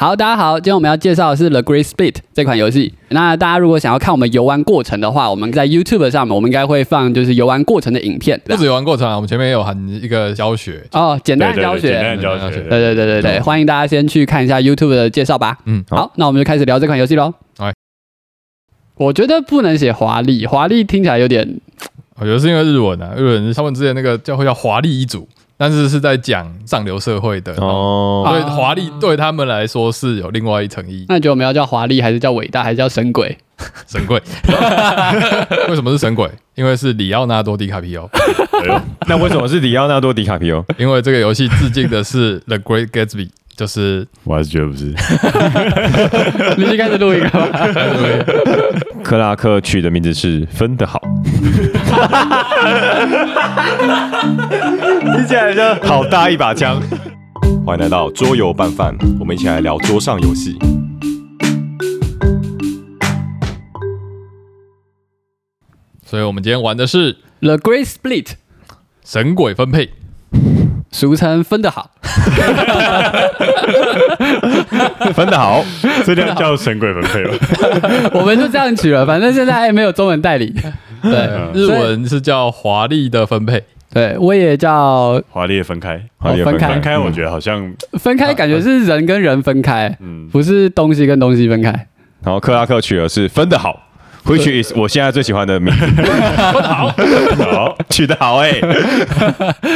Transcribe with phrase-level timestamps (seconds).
[0.00, 2.94] 好，大家好，今天我们要介绍的是《The Great Split》这款游戏。
[3.10, 8.40] 那大家如果想要看我们游玩过程的话，我们在 YouTube 上面，我们应该会放就是游玩过程的影片。
[8.46, 10.82] 不止游玩过程啊，我们前面也有含一个教学。
[10.92, 12.02] 哦，简单的教对对对简。
[12.02, 15.58] 单的教学，对对对对对对，欢迎大家先去看一下 YouTube 的介绍吧。
[15.66, 17.34] 嗯，好，那我们就开始聊这款游戏喽。
[17.58, 17.70] 哎
[18.94, 21.60] 我觉得不能写华丽，华丽听起来有点
[22.16, 25.28] 我觉得是因为日文啊，日文他们之前那个叫会叫华丽一族，
[25.60, 31.04] 但是是在讲上流社会的哦，哦，所以华丽对他们来说是有另外一层意义。
[31.06, 33.36] 那你觉得我们要叫华丽，还是叫伟大，还是叫神鬼？
[33.86, 34.18] 神鬼，
[35.68, 36.30] 为什么是神鬼？
[36.54, 40.64] 因为是里奥纳多·迪卡皮欧，哎呦那为什么是里奥纳多·迪卡皮欧？
[40.78, 43.28] 因为这个游戏致敬的是《The Great Gatsby》，
[43.60, 44.86] 就是我还是觉得不是。
[46.56, 47.46] 你已经开始录一个吧？
[49.04, 50.98] 克拉克取的名字是分得好，
[55.12, 56.80] 听起来就好大一把枪。
[57.66, 60.56] 欢迎来到桌游拌饭，我们一起来聊桌上游戏。
[66.02, 68.28] 所以我们今天玩的是 The Great Split，
[69.04, 69.90] 神鬼分配。
[70.90, 71.90] 俗称分得好。
[75.14, 75.64] 分得好，
[76.04, 77.34] 这叫叫神鬼分配吧？
[78.14, 80.54] 我们就这样取了，反正现在还没有中文代理。
[81.02, 91.70] 对嗯日文是叫华丽的分配，对，我也叫华丽的分开，华丽的分开分开，我觉得好像，分开，感觉是人跟人分开，嗯，不是东西跟东西分开。
[92.22, 93.80] 然后克拉克取的是分得好
[94.30, 95.84] ，which is 我现在最喜欢的名字，
[97.44, 98.52] 好，取得好哎、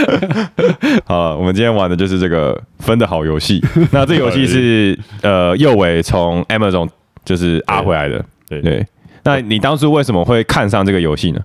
[1.05, 3.63] 好，我们今天玩的就是这个分的好游戏。
[3.93, 6.89] 那这个游戏是呃右伟从 Amazon
[7.25, 8.87] 就是阿回来的，对，对。
[9.23, 11.41] 那你当初为什么会看上这个游戏呢？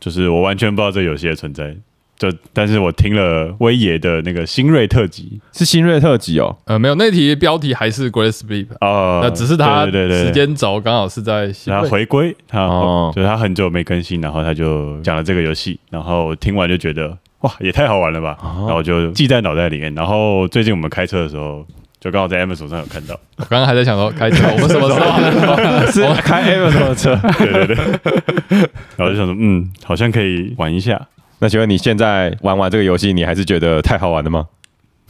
[0.00, 1.74] 就是我完全不知道这个游戏的存在，
[2.22, 10.26] 就但是我听了威爷的那个新锐特辑，是新锐特辑哦，呃，没有那题标题还是 Great Sleep 哦，那只是它对对对对。
[10.26, 13.10] 时间轴刚好是在新然后回归，他哦。
[13.12, 19.92] 就是他很久没更新，然后他就讲了这个游戏，然后听完就觉得哇，也太好玩了吧，然后就记在脑袋里面。
[19.96, 21.66] 然后最近我们开车的时候，
[22.00, 25.86] 就刚好在 M 手上有看到，我刚刚还在想说开车，我们什么时候？
[25.90, 27.18] 是开 Amazon 的车。
[27.38, 28.58] 对对对，
[28.96, 31.00] 然后就想说，嗯，好像可以玩一下，
[31.42, 34.46] 那请问你现在玩完这个游戏，你还是觉得太好玩了吗？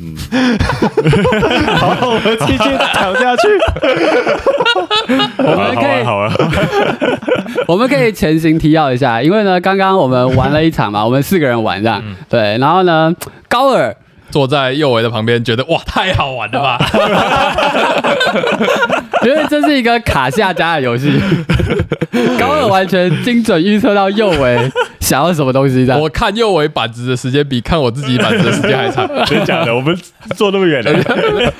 [0.00, 0.16] 嗯，
[1.76, 3.48] 好，我们继续讲下去。
[5.36, 6.48] 我 好们可以，玩好玩，好玩
[7.68, 13.14] 我们可以前 行提要一下，因为呢，刚刚我们玩了一场嘛，我们四个人玩这样，对，然后呢，
[13.46, 13.94] 高尔
[14.32, 16.78] 坐在右维的旁边，觉得哇，太好玩了吧？
[19.22, 21.12] 因为这是一个卡下家的游戏，
[22.40, 24.58] 高尔完全精准预测到右维
[24.98, 25.96] 想要什么东西的。
[25.96, 29.08] 我看右维板子的时间比看我自己板子的时间还长。
[29.26, 29.72] 真假的？
[29.72, 29.96] 我们
[30.34, 30.92] 坐那么远的，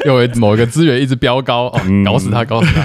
[0.07, 2.83] 右维某个资源一直飙高，哦，搞死他，搞死他，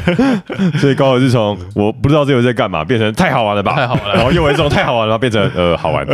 [0.78, 3.74] 所以高尔是从我不知道这游戏在干嘛，变成太好玩了吧？
[3.74, 6.06] 太好玩了然后右维这种太好玩了，变成呃好玩，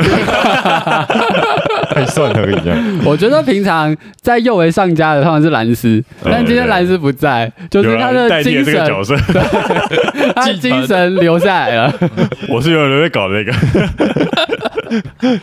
[1.94, 2.80] 还算可以这样。
[3.06, 9.18] 我觉得平常在右维上家的通常是蓝斯，但今天蓝斯不在，就是他人代替的精神，这个角色，
[10.36, 11.94] 他的精神留下来了。
[12.50, 13.54] 我是有人在搞那个，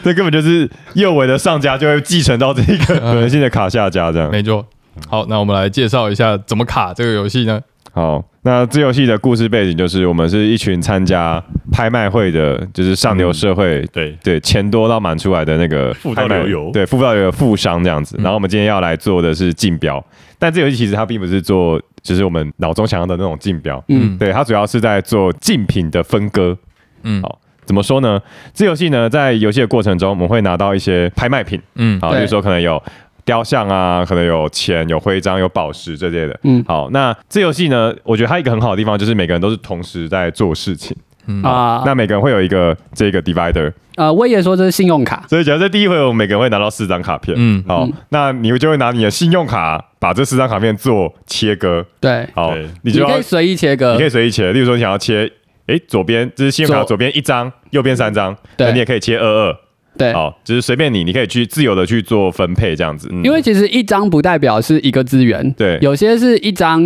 [0.02, 4.30] 这根本就是右尾的上家就会继承到这个可能性的卡下家这样。
[4.30, 4.66] 没错。
[5.08, 7.60] 好，那我们来介绍一下怎么卡这个游戏呢？
[7.92, 13.84] 好，那这游戏的故事背景就是我们是一群参加拍卖会的，就是上流社会。
[13.92, 16.70] 对，对，钱多到满出来的那个富到流油。
[16.72, 18.16] 对，富到流油富商这样子。
[18.18, 18.22] 嗯。
[18.22, 20.02] 然后我们今天要来做的是竞标，
[20.38, 26.56] 但这游戏其实它并不是做，就是我们脑中想要的那种竞标，嗯，对，它主要是在做竞品的分割。
[27.02, 27.20] 嗯。
[27.22, 28.20] 好怎么说呢？
[28.52, 32.82] 这游戏呢，在游戏的过程中，我们会拿到一些拍卖品，嗯，好，比如说可能有
[33.24, 36.38] 雕像啊，可能有钱、有徽章、有宝石这类的。
[36.44, 36.64] 嗯。
[36.66, 41.42] 好，那这游戏呢，我觉得它一个很好的地方就是每个人都是同时在做事情，嗯。
[41.42, 47.34] 啊，那每个人会有一个这个 divider，呃，威爷说这是信用卡，所以假如在第一回，我们每个人会拿到四张卡片。
[47.38, 47.62] 嗯。
[47.66, 51.84] 好嗯，那你就会拿你的信用卡把这四张卡片做切割。
[52.00, 53.92] 对，好，你就你可以随意切割。
[53.92, 55.30] 你可，以随意切，例如说你想要切，
[55.66, 58.66] 诶，左边这是信用卡左左边一张，右边三张，对。
[58.66, 59.56] 那你也可以切二二。
[60.00, 63.08] 对，好，就是随便你，你可以去自由的去做分配这样子。
[63.12, 66.80] 嗯因为其实一张不代表是一个资源，对有些是一张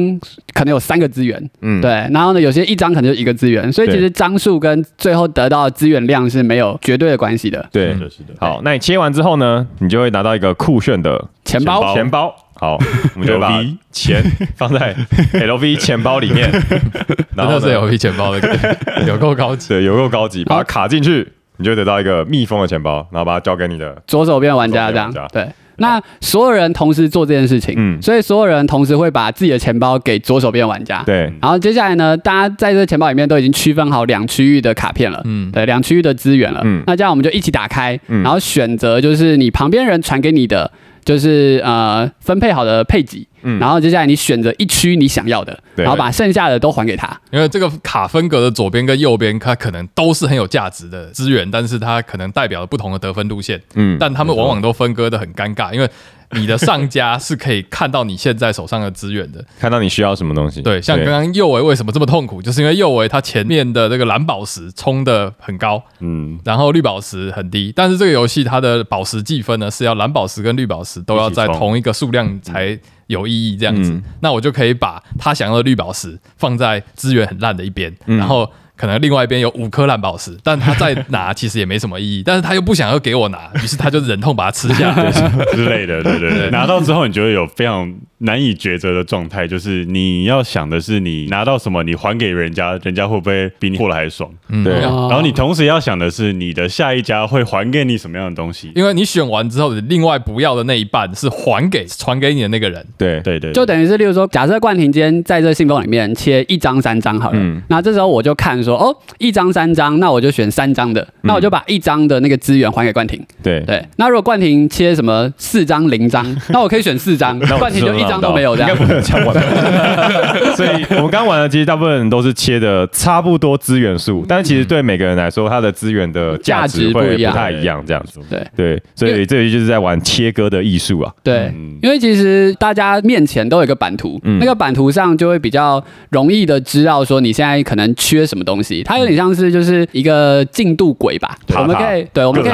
[0.53, 7.67] 可能有三个资源，嗯对，然后呢，有些一张可能就一个资源，所以其对实张数跟最后得到的资源量是没有绝对的关系的。
[7.73, 12.35] 对是，的，是的，好，那你切完之后呢，你就会拿到一个酷炫的钱包，钱包。
[12.57, 12.79] 好，
[13.15, 14.23] 我们就把 LV 钱
[14.57, 14.95] 放在
[15.35, 16.49] LV 钱包里面，
[17.37, 19.69] 然后是呢 LV 钱包的感觉，有够高级。
[19.71, 21.27] 对，有够高级，把它卡进去，
[21.59, 23.97] 你就得到一个密封的钱包，然后把它交给你的。
[24.07, 25.47] 左手边玩家这样对。
[25.77, 31.03] 那所有人同时做这件事情，嗯所以所有人同时会把自己的钱包给左手边玩家。
[31.05, 36.61] 对，然后接下来呢，大家在这个钱包里面都已经区分好两区域的卡片了，嗯对，两区域的资源了。
[36.63, 40.71] 嗯那这样我们就一起打开，嗯然后选择就是你旁边人传给你的，
[41.05, 43.59] 就是呃分配好的配给，嗯。
[43.59, 45.85] 然后接下来你选择一区你想要的，对。
[45.85, 47.21] 然后把剩下的都还给他。
[47.31, 55.89] 因为这个卡分隔的左边跟右边，它可能都是很有价值的资源，但是它可能代表了不同的得分路线，嗯，但他们往往都分割的很尴尬，因为
[56.35, 59.45] 你的上家是可以看到你现在手上的资源的。
[59.59, 74.03] 看到你需要什么东西，对，像刚刚右维为什么这么痛苦，就是因为右维他前面的这个蓝宝石冲的很高，嗯，然后绿宝石很低，但是这个游戏它的宝石计分呢是要蓝宝石跟绿宝石都要在同一个数量才有意义，这样子，嗯。
[74.21, 78.19] 那我就可以把他想要的绿宝石放在资源很烂的一边，嗯。
[78.19, 78.51] 然后。
[78.77, 85.11] 可能另外一边有五颗蓝宝石，但他再拿其实也没什么意义，但是他又不想要给我拿，于是他就忍痛把它吃下 来。
[85.53, 86.51] 之类的，对对对。
[86.53, 87.93] 拿到之后，你就会有非常
[88.25, 94.31] 难以抉择的状态，就是你要想的是，你拿到什么，你还给人家，人家会不会比你过得还爽？
[94.49, 94.65] 嗯。
[94.65, 94.83] 对。
[94.85, 95.09] 哦。
[95.11, 98.73] 然后你同时要想的是，你的下一家会还给你什么样的东西？
[98.75, 102.85] 因为你选完之后，你另外不要的那一半是还给传给你的那个人。
[102.97, 103.21] 对。
[103.21, 107.63] 对对，就等于是，例如说，假设冠廷今天在这信封里面切一张三张好了，嗯。
[107.69, 113.23] 那这时候我就看说，哦，一张三张，那我就选三张的，那我就把一张的那个资源还给冠廷。
[113.43, 113.61] 对。
[113.67, 118.77] 对，那如果冠廷切什么四张零张， 那我可以选四张，冠廷就一张都没有这样。
[120.57, 128.21] 所以我们刚玩的其实大部分人都是切的差不多资源数，但是其实对每个人来说，它的资源的价值会不一样不太一样，这样子。
[128.29, 131.13] 对对，所以这里就是在玩切割的艺术啊。
[131.23, 138.83] 对嗯，因为其实大家面前都有一个版图，嗯那个版图上就会比较容易的知道说你现在可能缺什么东西。
[138.85, 142.53] 它有点像是就是一个进度轨吧，我们可以对，我们可以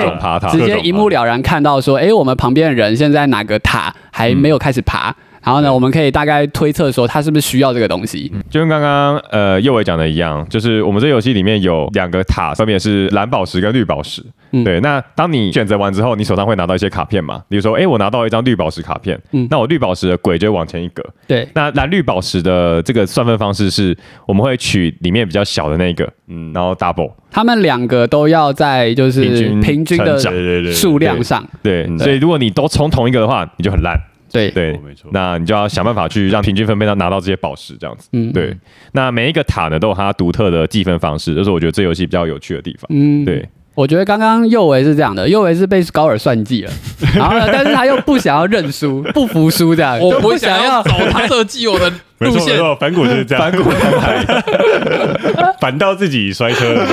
[0.50, 5.14] 直接一目了然看到说，哎，我们旁边的人现在哪个塔还没有开始爬。
[5.42, 8.30] 然后呢，我们可以大概推测说他是不是需要这个东西。
[8.50, 14.22] 就跟刚刚呃右伟讲的一样，就是我们这游戏里面有两个塔，分别是蓝宝石跟绿宝石。
[14.52, 17.40] 嗯对，那当你选择完之后，你手上会拿到一些卡片嘛？
[17.48, 21.02] 比如说，哎，我拿到一张绿宝石卡片，嗯那我绿宝石的鬼就会往前一格。
[21.26, 23.96] 对，那蓝绿宝石的这个算分方式是，
[24.26, 27.12] 我们会取里面比较小的那个，嗯，然后 double。
[27.30, 29.22] 他们两个都要在就是
[29.62, 31.46] 平均的成长对对对，数量上。
[31.62, 33.96] 对，嗯所以如果你都冲同一个的话，你就很烂。
[34.32, 38.08] 对，对没错，那你就要想办法去让平均分配到拿到这些宝石，这样子。
[38.12, 38.56] 嗯，对，
[38.92, 42.86] 那每一个塔呢都有它独特的计分方式，这是我觉得这游戏比较有趣的地方。
[42.90, 46.72] 嗯，对，我觉得刚刚右维是这样的，右维是被高尔算计了，
[47.14, 51.90] 然后呢，但是他又不想要认输， 不服输这样，我就不不想要走他设计我的
[52.20, 53.70] 路线，没错，反骨就是这样，反骨。
[55.60, 56.72] 反到自己摔车。
[56.72, 56.86] 了，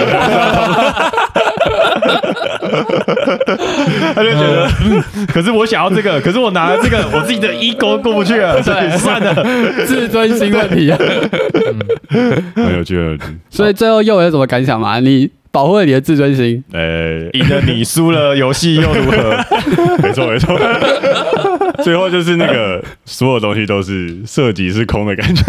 [4.15, 9.33] 他就觉得，嗯可是我想要这个，可是我拿了这个， 我自己的 ego 过不去了，所以算了。
[9.85, 10.97] 自尊心问题啊。
[12.55, 13.23] 很有趣很有趣。
[13.49, 14.99] 所以最后右维有什么感想吗？
[14.99, 19.37] 你保护了你的自尊心，呃，赢了你，输了游戏又如何？
[20.03, 20.59] 没错没错，
[21.83, 25.43] 最后就是那个所有东西都是涉及是空的感觉，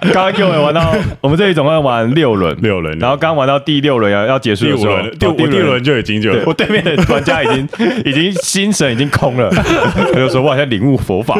[0.00, 7.68] 刚刚给我玩到，我们这里总共玩六轮，六轮，然后刚玩到第六轮要要结束的时候，第五轮，第哦五第五轮就已经就对我对面的玩家已经
[8.04, 11.38] 已经心神已经空了， 他就说我好像领悟佛法。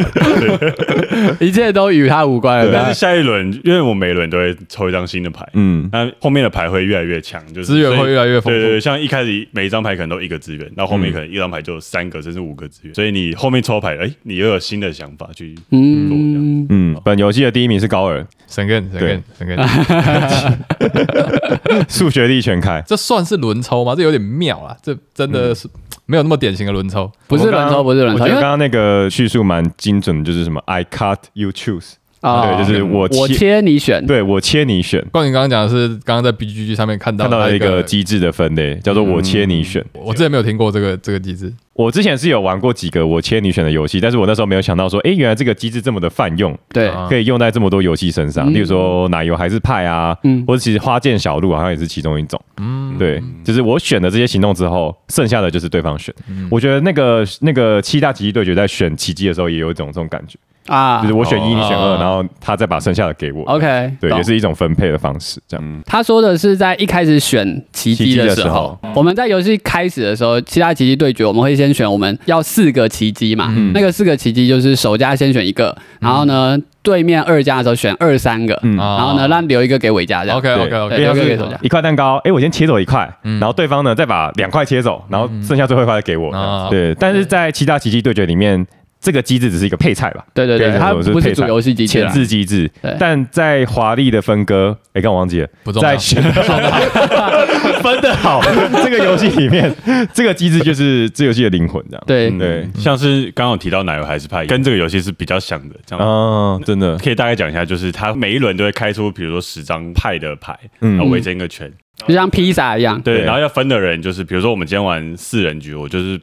[1.39, 2.71] 一切都与他无关了。
[2.73, 8.51] 但是下一轮，因为我每轮都会抽一张新的牌，嗯，那后面的牌会越来越强，就是资源会越来越丰富。
[8.51, 16.37] 对对对，像一开始每一张牌可能都一个资源，到后面可能一张牌就有三个甚至五个资源，所以你后面抽牌，哎，你又有新的想法去做这样。
[16.37, 19.57] 嗯，嗯，本游戏的第一名是高尔，神根神根神根，
[21.89, 22.83] 数学力全开。
[22.87, 23.95] 这算是轮抽吗？
[23.97, 25.69] 这有点妙啊，这真的是
[26.07, 27.09] 没有那么典型的轮抽。
[27.29, 31.93] 不是轮抽，不是轮抽，因为我觉得刚刚那个叙述蛮精准的，就是什么 I cut you choose，
[32.23, 39.85] 啊对，就是我我切，你选，对我切你选，关于刚刚讲的是，刚刚在 BGG 上面看到看到了一个个机制的分类，叫做我切你选。
[39.93, 41.53] 我之前没有听过这个这个机制。
[41.81, 52.39] 我之前是有玩过几个我切你选的游戏，但是我那时候没有想到说，哎，原来这个机制这么的泛用，对，啊可以用在这么多游戏身上，嗯例如说奶油还是派啊，嗯或者其实花见小路好像也是其中一种。
[52.59, 56.15] 嗯，对，就是我选的这些行动之后，剩下的就是对方选。
[56.29, 61.01] 嗯我觉得那个那个七大奇迹对决在选奇迹的时候也有一种这种感觉，啊。
[61.03, 63.43] 就是我选一，哦你选二，哦然后他再把剩下的给我。
[63.45, 65.83] OK，对，也是一种分配的方式，这样。
[65.87, 73.73] 他说的是在一开始选奇迹的时候，我们在游戏开始的时候，其他奇迹对决，我们会先选我们要四个奇迹嘛，嗯。
[73.73, 80.39] 那个四个奇迹就是首家先选一个，然后呢，对面二家的时候选二三个，然后呢，让留一个给尾家这样。
[80.39, 81.57] OK OK 对 OK，留一个给手家。
[81.63, 83.39] 一块蛋糕，哎，我先切走一块，嗯。
[83.39, 86.31] 然后对方呢再把两块切走，然后剩下最后一块再给我。
[86.71, 88.67] 对，但是在其他奇迹对决里面，
[89.01, 92.13] 这个机制只是一个配菜吧，对对对，它说是配菜不是主游戏机制前啦。
[92.13, 92.71] 置机制。
[92.99, 96.23] 但在华丽的分割，哎，刚我忘记了，不重要在选
[97.83, 98.43] 分的好
[98.85, 99.75] 这个游戏里面，
[100.13, 102.05] 这个机制就是这游戏的灵魂，这样。
[102.07, 106.07] 对，对像是刚刚有提到奶油还是派，跟这个游戏是比较像的，这样。
[106.07, 111.73] 哦，真的，可以大概讲一下，就是它每一轮都会开出，比如说十张派的牌，嗯然后围成一个圈。
[112.09, 112.99] 就像披萨一样。
[113.03, 116.19] 对，对然后要分的人就是，比如说我们今天玩四人局，我就是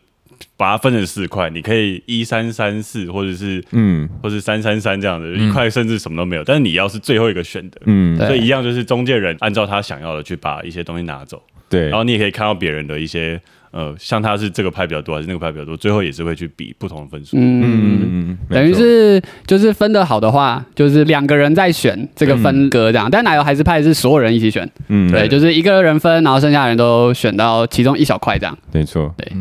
[0.58, 4.10] 把它分成四块，你可以一三三四，或者是嗯。
[4.22, 6.44] 或是三三三这样的，一块甚至什么都没有。
[6.44, 11.90] 但是你要是最后一个选的，嗯，所以一样就是中介人按照他想要的去把一些东西拿走，对。
[11.90, 13.40] 然，后你也可以看到别人的一些
[13.72, 17.38] 呃，像他是这个派比较多还是那个派比较多，最后也是会去比不同的分数。
[17.38, 28.58] 嗯，嗯嗯，等于是就是分的好的话，就是两个人在选这个分割这样，但奶油还是派是所有人一起选，嗯，对，就是一个人分，然后剩下的人都选到其中一小块这样。
[28.72, 29.32] 没错，对。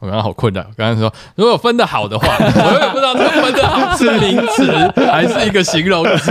[0.00, 4.70] 我刚刚好困难，我，刚刚说如果分的好的话， 我永远不知道这个分的好是名词
[5.10, 6.30] 还是一个形容词。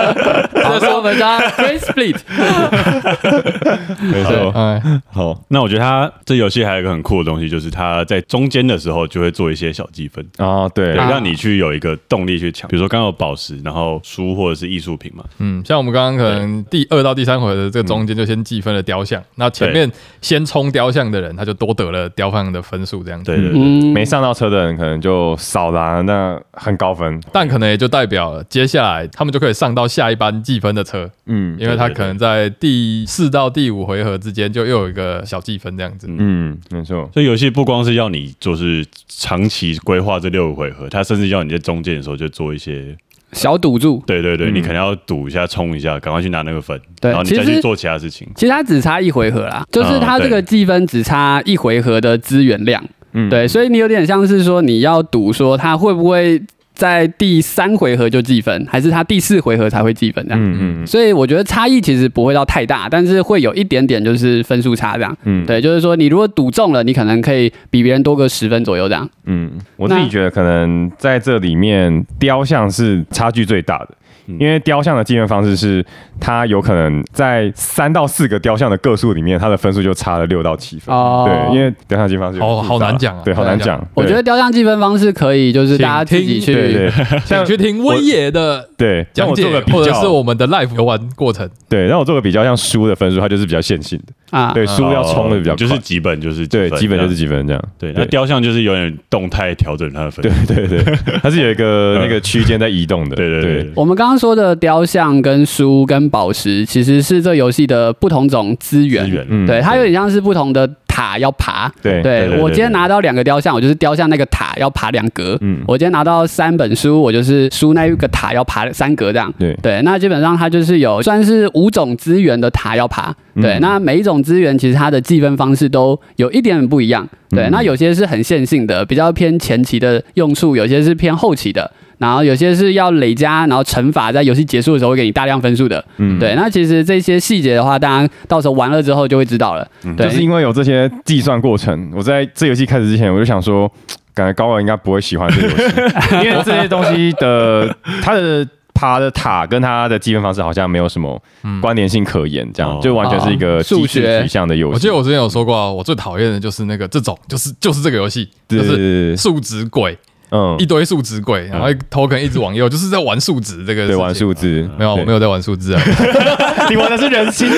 [0.64, 2.16] 好，所以我们家 Great Split。
[4.00, 4.80] 没错，哎，
[5.10, 10.92] 好那我觉得他这游戏还有一个很酷的东西，就是他在中间的时候就会做一些小积分，啊，对。
[10.94, 12.68] 让你去有一个动力去抢。
[12.68, 23.30] 比如说刚刚有宝石，然后书或者是艺术品嘛，嗯，像我们刚刚可能第二到第三回的这个中间就先计分了雕像，那前面先冲雕像的人，他就多得了雕像的分数，这样子。
[23.30, 23.60] 对对对。
[23.60, 36.06] 嗯，没上到车的人可能就少拿那很高分，但可能也就代表了接下来他们就可以上到下一班计分的车，嗯因为他可能在第四到第五回合之间就又有一个小计分这样子。
[36.08, 42.96] 嗯，没错，所以游戏不光是要你就是长期规划这六个回合，它甚至要你在中间的时候就做一些，
[43.32, 44.02] 小赌注。
[44.06, 48.28] 对对对，嗯你可能要赌一下、冲一下，赶快去拿那个分，对然后你其实再去做其他事情。
[48.34, 52.82] 其实它只差一回合啦，就是它这个对计分只差一回合的资源量。
[53.12, 56.40] 嗯对，所以你有点像是说你要赌说它会不会
[56.74, 60.40] 在第三回合就计分，还是他第四回合才会计分这样。
[60.42, 65.16] 嗯嗯所以我觉得差异其实不会到太大，但是会有一点点就是分数差这样。
[65.24, 69.08] 嗯，对，就是说你如果赌中了，你可能可以比别人多个十分左右这样。
[69.26, 73.88] 嗯，我自己觉得可能在这里面雕像是差距最大的。
[74.26, 75.84] 嗯因为雕像的计分方式是，
[76.20, 80.94] 它有可能在三到四个雕像的个数里面，它的分数就差了六到七分。
[80.94, 83.84] 哦对，因为雕像计分方式有好好难讲啊对，好难讲。
[83.94, 86.52] 我觉得雕像计分方式可以，就是大家自己去。
[86.52, 91.48] 对对，对想去听威爷的对，像讲解我做个，比或者是，我们的 live 游玩过程。
[91.68, 97.62] 对，让我做个比较，像书的分数，它就是比较线性的，啊，对，书要冲的比较，哦就是几本就是几对，分基本就是几分这样。
[97.78, 97.92] 对。
[97.96, 103.16] 那雕像就是有点动态调整它的分数，对对对， 它是有一个那个区间在移动的。
[103.16, 103.72] 对对对对。
[103.74, 109.06] 我们刚刚说的雕像、跟书、跟宝石，其实是这游戏的不同种资源。
[109.06, 111.66] 资源，嗯对，它有点像是不同的塔要爬。
[111.80, 115.38] 对对对对我今天拿到两个雕像，我就是雕像那个塔要爬两格。
[115.40, 119.32] 嗯我今天拿到三本书，我就是书那一个塔要爬三格这样。
[119.38, 123.14] 对对，那基本上它就是有算是五种资源的塔要爬。
[123.40, 127.08] 对，嗯那每一种资源其实它的计分方式都有一点点不一样。
[127.30, 131.72] 对，嗯那有些是很线性的，比较偏前期的用处；有些是偏后期的。
[132.02, 135.84] 然后有些是要累加，然后乘法，在游戏结束的时候会给你大量分数的。
[135.98, 136.18] 嗯。
[136.18, 139.64] 对，那其实这些细节的话，大家到时候玩了之后就会知道了。
[139.84, 139.94] 嗯。
[139.94, 143.70] 对，就是因为有这些计算过程，我在这游戏开始之前，我就想说，
[144.14, 148.44] 感觉高尔应该不会喜欢这个游戏， 因为这些东西的它的
[148.74, 151.22] 爬的塔跟它的计分方式好像没有什么
[151.60, 152.80] 关联性可言，这样哦。
[152.82, 153.62] 就完全是一个哦。
[153.62, 154.22] 数学。
[154.22, 154.74] 取向的游戏。
[154.74, 159.96] 我记得我之前有说过啊，我最讨厌的就是那个这种，就是就是这个游戏，就是数值鬼，
[160.32, 163.86] 嗯一，堆数值鬼，然后头可能一直往右，就是在玩数值这个。
[163.86, 164.32] 对，玩数。
[164.32, 165.82] 值没有，我没有在玩数字啊！
[166.70, 167.50] 你玩的是人心，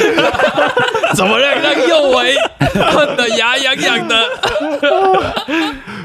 [1.14, 2.34] 怎么让让右维
[2.72, 4.16] 恨得牙痒痒的？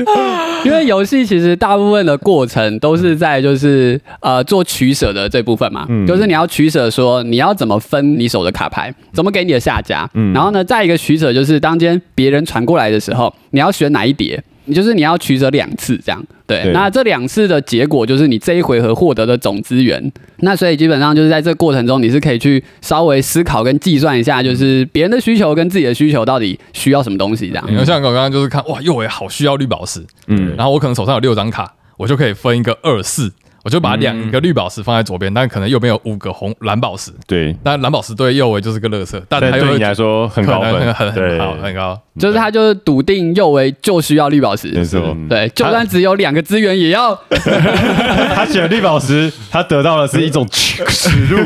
[0.64, 14.42] 因为游戏其实大部分的过程都是在就是呃做取舍的这部分嘛，嗯就是你要取舍说你要怎么分你手的卡牌，怎么给你的下家，嗯然后呢，再一个取舍就是当今天别人传过来的时候，你要选哪一叠。
[14.70, 20.12] 你就是你要取舍两次这样，对，对那这两次的结果就是你这一回合获得的总资源。
[20.42, 27.86] 那所以基本上就是在这过程中，你是可以去稍微思考跟计算一下，就是别人的需求跟自己的需求到底需要什么东西这样。
[27.86, 33.32] 像我刚刚就是看，哇，右维好需要绿宝石，嗯然后我可能手上有六张卡，我就可以分一个二四，
[33.70, 42.00] 就把两个绿宝石放在左边，但可能右边有五个红蓝宝石，对，那蓝宝石对右维就是个乐色，但但还有对你来说很高分，很很很好很高。
[42.20, 45.00] 就是他就是笃定右维就需要绿宝石，没错。
[45.16, 47.18] 嗯对，就算只有两个资源也要
[48.36, 50.84] 他选绿宝石，他得到的是一种 耻
[51.28, 51.38] 辱，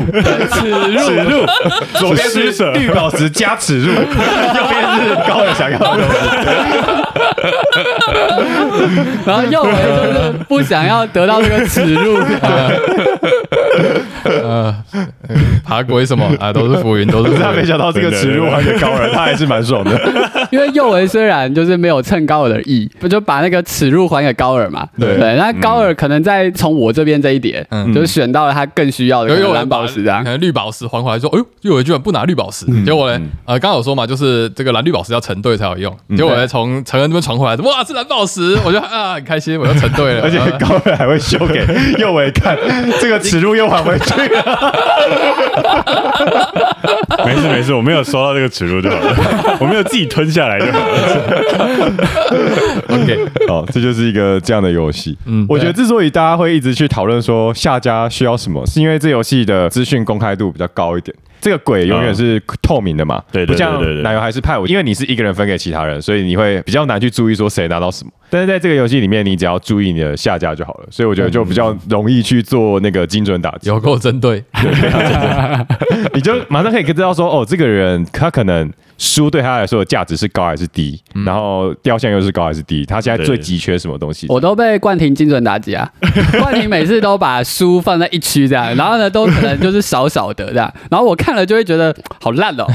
[0.50, 1.46] 耻辱，耻辱。
[1.94, 4.00] 左边是绿宝石加耻辱，右
[4.68, 6.18] 边是高人想要的东西。
[9.26, 12.14] 然后右维就是不想要得到这个耻辱，
[14.24, 14.74] 呃，
[15.64, 16.24] 爬鬼什么？
[16.38, 17.64] 啊，都是浮云，都是他没。
[17.64, 19.98] 想到这个耻辱还给高人，他还是蛮爽的。
[20.52, 24.86] 因为右维虽然就是没有蹭高尔的意，不就把那个耻辱还给高尔嘛？
[25.00, 25.16] 对。
[25.16, 27.90] 对，那高尔可能在从我这边这一叠，嗯。
[27.94, 30.28] 就是选到了他更需要的可有有能蓝宝石啊可。
[30.28, 41.64] 能绿宝石还回来说，哎呦，右维居然不拿绿宝石，结果呢，呃，刚刚有说嘛，就是这个蓝绿宝石要成对才有用，结果呢，从陈恩这边传回来的，哇，是蓝宝石，我就啊很开心，我又成对了， 而且呃高人还会修给
[41.98, 42.56] 右维看，
[43.00, 44.74] 这个耻辱又还回去了。
[47.24, 51.94] 没事没事，我没有收到这个耻辱就好了，我没有自己吞下来就好了。
[52.88, 55.16] OK，好，这就是一个这样的游戏。
[55.26, 61.16] 嗯嗯，我觉得之所以大家会一直去讨论说下家需要什么，是因为这游戏的资讯公开度比较高一点。
[61.40, 68.10] 这个鬼永远是透明的嘛，对对不像对对对奶油还是派我，因为你是一个人分给其他人，所以你会比较难去注意说谁拿到什么。
[68.30, 73.68] 但是在这个游戏里面，你只要注意你的下家就好了，所以我觉得就比较容易去做那个精准打击。
[73.68, 74.42] 有够针对，
[76.14, 84.26] 你就马上可以知道说，哦，这个人他可能书对他来说的价值是高还是低，然后雕像又是高还是低，他现在最急缺什么东西？
[84.28, 85.90] 我都被冠廷精准打击啊！
[86.40, 92.64] 冠廷每次都把书放在一区这样，然后呢都可能就是少少的这样，然后我看了就会觉得好烂哦。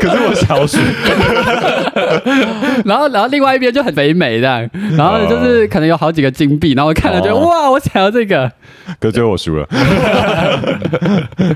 [0.00, 0.78] 可是我小鼠，
[2.84, 8.50] 然后然后另外一边就很肥美这样，然后呢就是可能有好几个金币，然后我看了就、哦哇，我想要这个。
[9.00, 9.66] 可是最后我输了。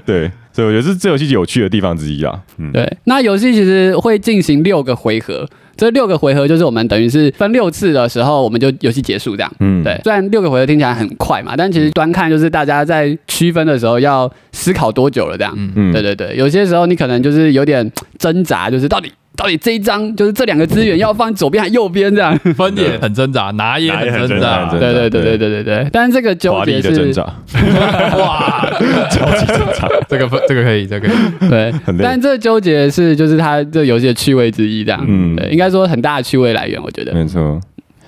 [0.06, 2.36] 对，所以我觉得是这游戏有趣的地方之一啊。
[2.56, 9.52] 嗯，对，那游戏其实会进行六个回合，这六个回合就是我们等于是分六次的时候，我们就游戏结束这样。
[9.60, 15.54] 嗯对，虽然六个回合听起来很快嘛，但其实端看就是大家在区分的时候要思考多久了这样。
[15.56, 17.88] 嗯嗯对对对，有些时候你可能就是有点
[18.18, 22.36] 挣扎，就是到底到底这一张就是这两个资源要放左边还右边这样？
[22.56, 24.68] 分也很挣扎拿也很挣扎。
[24.68, 25.62] 对对对对对对。
[25.62, 26.90] 对但是这个纠结是
[28.18, 28.68] 哇
[29.08, 29.88] 超级挣扎。
[30.10, 31.08] 这个分这个可以这个
[31.48, 35.04] 对但这纠结是就是它这游戏的趣味之一这样。
[35.06, 35.36] 嗯。
[35.36, 37.14] 对应该说很大的趣味来源我觉得。
[37.14, 37.60] 没错。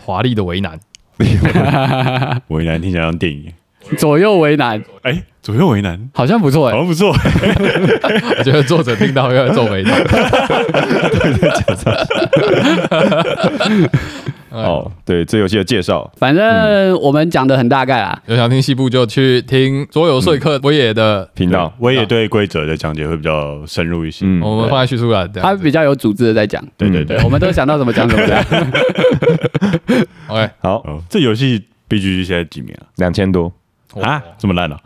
[0.05, 0.77] 华丽的为难。
[2.49, 3.45] 为难听起来像电影。
[3.99, 7.11] 左右为难，哎，左右为难，好像不错哎、好像不错。
[8.39, 9.91] 我觉得作者听到要皱眉头。
[14.51, 18.21] 哦，对，这游戏的介绍，反正我们讲的很大概啦。
[18.27, 24.27] 有想听西部就去听桌游说客威野的，频道，我也对规则的讲解会比较深入一些。
[24.27, 24.41] 嗯。
[24.41, 25.31] 我们放在叙述栏。
[25.35, 27.23] 他比较有组织的在讲，对对对，。
[27.23, 28.45] 我们都想到怎么讲怎么讲。
[30.27, 33.53] OK，好，哦，这游戏 BGG 现在几名啊两千多，
[33.97, 34.11] 啊？
[34.13, 34.79] 啊，这么烂啊？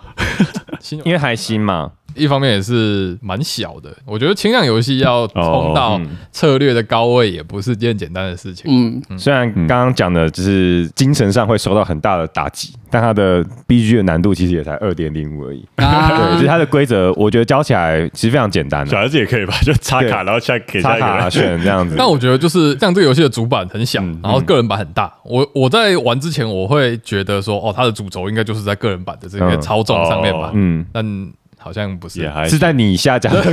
[1.05, 8.65] 因为还新嘛，一方面也是蛮小的，我觉得轻量游戏要冲哦到嗯策略的高位也不是件简单的事情。
[8.69, 15.65] 嗯，虽然刚刚讲的就是精神上会受到很大的打击，但它的 BG 的难度其实也才二点零五而已。
[15.77, 19.55] 对，啊就是它的规则，我觉得教起来其实非常简单的，小孩子也可以吧？
[19.63, 20.99] 就插对卡，然后下给插。
[20.99, 21.95] 卡选这样子。
[21.99, 25.13] 但我觉得就是像这个游戏的主板很小，嗯然后个人版很大。
[25.25, 30.49] 我我在玩之前，我会觉得说，哦，它的主轴应该就是在个人版的这个嗯操纵上面吧。
[30.49, 31.05] 哦嗯，但
[31.59, 33.43] 好像不是也，还是在你下家的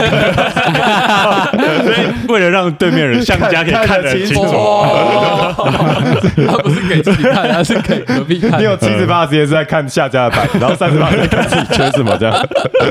[1.83, 5.53] 所以为了让对面人相家可以看得清楚，哦，
[6.47, 8.65] 他不是给自己看，他是给隔壁看你。
[8.65, 12.35] 有七十八时间是在看下家的版，然后三十八在看自己缺什么这样。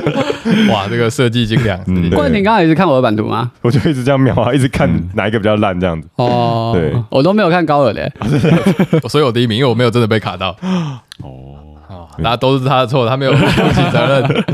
[0.73, 1.79] 哇，这个设计精良，
[2.11, 3.51] 冠廷刚才也是看我的版图吗？
[3.63, 6.09] 我就一直这样瞄啊，一直看哪一个比较烂这样子。
[6.17, 8.11] 哦，对我都没有看高尔的。
[9.09, 10.57] 所以我第一名，因为我没有真的被卡到。
[11.23, 11.70] 哦，
[12.17, 14.45] 啊，大家都是他的错，他没有 负起责任。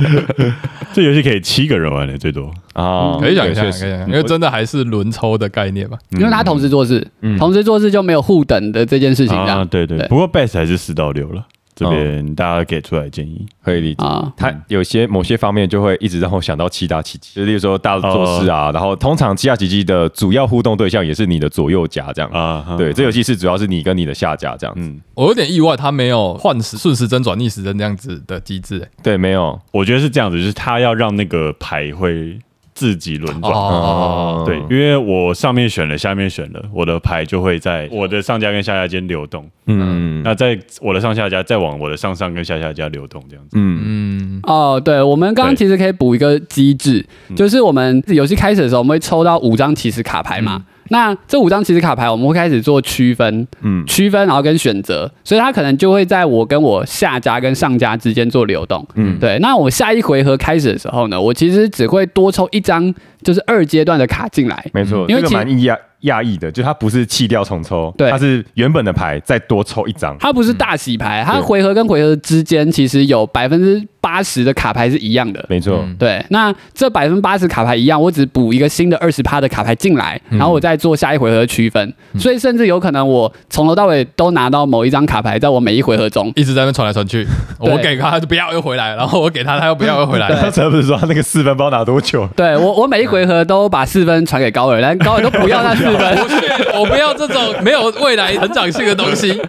[0.92, 2.50] 这游戏可以七个人玩的最多。
[2.72, 5.98] 啊可以讲一下，可以讲一下，因为真的还是轮抽的概念嘛。
[6.12, 7.06] 因为他同时做事，
[7.38, 10.06] 同时做事就没有互等的这件事情这啊，对对对。
[10.08, 11.44] 不过 best 还是四到六了，
[11.76, 13.46] 这边大家给出来建议。
[13.62, 14.04] 可以理解。
[14.36, 14.52] 他。
[14.66, 22.30] 有些某些方面就会一直让我想到七大奇迹，就例如说大做事啊，然后通常七大奇迹的主要互动对象也是你的左右夹这样。
[22.32, 24.80] 啊，对，这游戏是主要是你跟你的下家这样子。
[24.80, 28.88] 嗯，我有点意外，他没有换时顺时针转逆时针这样子的机制、欸。
[29.02, 32.38] 对，没有，我觉得是这样子，就是他要让那个牌会
[32.76, 33.50] 自己轮转。
[33.52, 39.48] 哦，对，因为我上面选了，下面选了，我的牌就会在我的上家跟下家间流动。
[39.68, 43.56] 嗯那在我的上下家再往我的上上跟下下家流动，这样子。
[43.56, 50.66] 嗯嗯，哦，对，我们刚刚其实可以补一个机制，就是我们游戏开始的时候，我们会抽到五张起始卡牌嘛。
[50.88, 58.86] 那这五张其实卡牌，我们会开始做区分，嗯区分，然后跟选择，所以它可能就会在我跟我下家跟上家之间做流动。
[58.94, 64.64] 嗯，对，那我下一回合开始的时候呢，我其实只会多抽一张，就是二阶段的卡进来。
[64.72, 70.16] 没错，因为其蛮讶讶异的，就它不是弃掉重抽，对它是原本的牌再多抽一张。
[70.18, 75.44] 它不是大洗牌，它对回合跟回合之间其实有百分之八十的卡牌是一样的。
[75.48, 86.32] 没错，嗯对，那这百分之八十卡牌一样，我只补一个新的二十趴的卡牌进来，然后我再做下一回合的区分，所以甚至有可能我从头到尾都拿到某一张卡牌，在我每一回合中。
[86.36, 87.26] 一直在那边传来传去，
[87.58, 92.26] 我给他他就不要又回来，然后我给他他又不要又回来，他才不是说他那个四分包拿多久？
[92.36, 95.95] 对我，我每一回合都把四分传给高尔，但高尔都不要那四分。
[95.96, 99.40] 不是，我不要这种没有未来成长性的东西。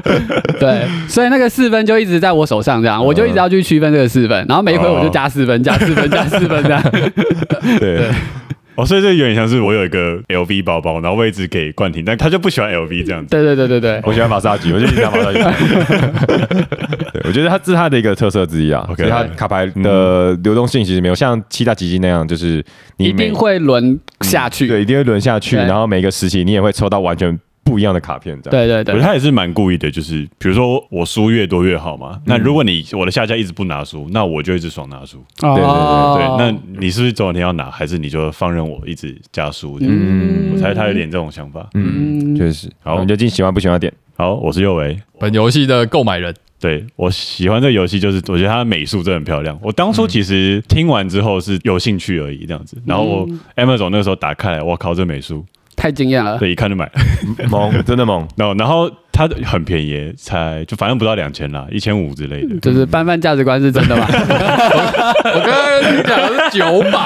[0.60, 6.82] 对，所以那个四分就一直在我手上，这样我就一直要去区分这个四分，然后每一回我就加四分，加四分，加四分这样。
[7.78, 8.08] 对，
[8.76, 13.30] 哦，所以这有点像是我有一个 LV 包包，然后位置给冠廷，但他就不喜欢 LV 这样子。
[13.30, 14.00] 对对对对对。
[14.04, 15.38] 我喜欢马萨吉，我觉得你喜欢马萨吉。
[17.12, 18.84] 对，我觉得它是它的一个特色之一啊。
[18.90, 22.64] OK 所以它卡牌的流动性其实没有像七大奇迹那样，就是
[22.96, 24.66] 你一定会轮下去。
[24.66, 28.50] 对，一定会轮下去，然后每个时期你也会抽到完全不一样的卡片，这样。
[28.50, 32.20] 对对对，我觉得他也是蛮故意的，就是比如说我输越多越好嘛。
[32.26, 35.24] 那如果你我的下家一直不拿书，那我就一直爽拿书。
[35.38, 39.78] 对对对，那你是不是总有一天要拿，还是你就放任我一直加书？
[39.80, 41.68] 嗯，我猜他有点这种想法。
[41.74, 42.68] 嗯，确实。
[42.82, 43.92] 好好，我们就进喜欢不喜欢的点。
[44.16, 44.96] 好，我是右维。
[45.18, 49.58] 本游戏的购买人，对我喜欢这个游戏，就是我觉得它的美术真的很漂亮。
[49.60, 52.76] 我当初其实听完之后是有兴趣而已，这样子。
[52.86, 55.44] 然后我 Amazon 那个时候打开来，我靠，这美术，
[55.84, 56.38] 太惊艳了。
[56.38, 56.92] 对，一看就买了。
[57.50, 58.26] 猛，真的猛。
[58.38, 62.58] 然后然后它很便宜，才就反正不到两千啦，一千五之类的。
[62.60, 64.04] 就是拌饭价值观是真的吗？
[64.10, 66.98] 我刚刚跟你讲的是九百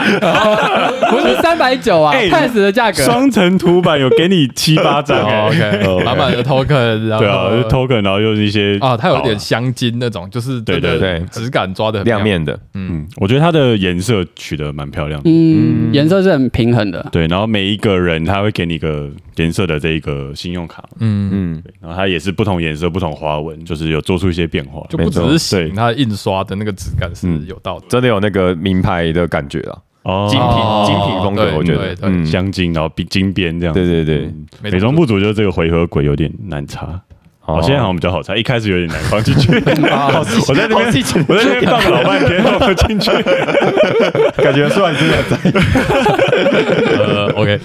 [1.11, 3.03] 不是三百九啊哎，pass 的价格。
[3.03, 15.31] 双层图板有给你七八张，OK， 满满的 token，然后对啊就是，token，然后又是一些啊，它有点宝香精那种，就是对对对质感抓的亮，面的，嗯，我觉得它的颜色取得蛮漂亮的。
[15.31, 17.05] 嗯，颜色是很平衡的。
[17.13, 24.85] 对，然后每一个人他会给你一个颜色的这一个信用卡，嗯，嗯，然后它也是不同颜色、不同花纹，就是有做出一些变化。
[24.89, 27.47] 就不只是对，它印刷的那个质感是嗯。
[27.47, 27.85] 有道理。
[27.89, 30.29] 真的有那个名牌的感觉啊，哦。
[30.31, 31.79] 精品哦精品风格，我觉得。
[31.79, 32.11] 对，对。
[32.11, 33.75] 嗯，镶金，然后比金边这样。
[33.75, 34.27] 对对对。
[34.27, 34.47] 嗯。
[34.63, 37.01] 美美中不足就是这个回合轨有点难查。
[37.49, 39.51] 哦，现在好像比较好猜，一开始有点难放进去。
[39.57, 40.87] 我在那边，
[41.27, 43.11] 我在那边放了老半天放不进去。
[44.43, 45.39] 感觉出来你真的在
[47.03, 47.59] 呃，OK，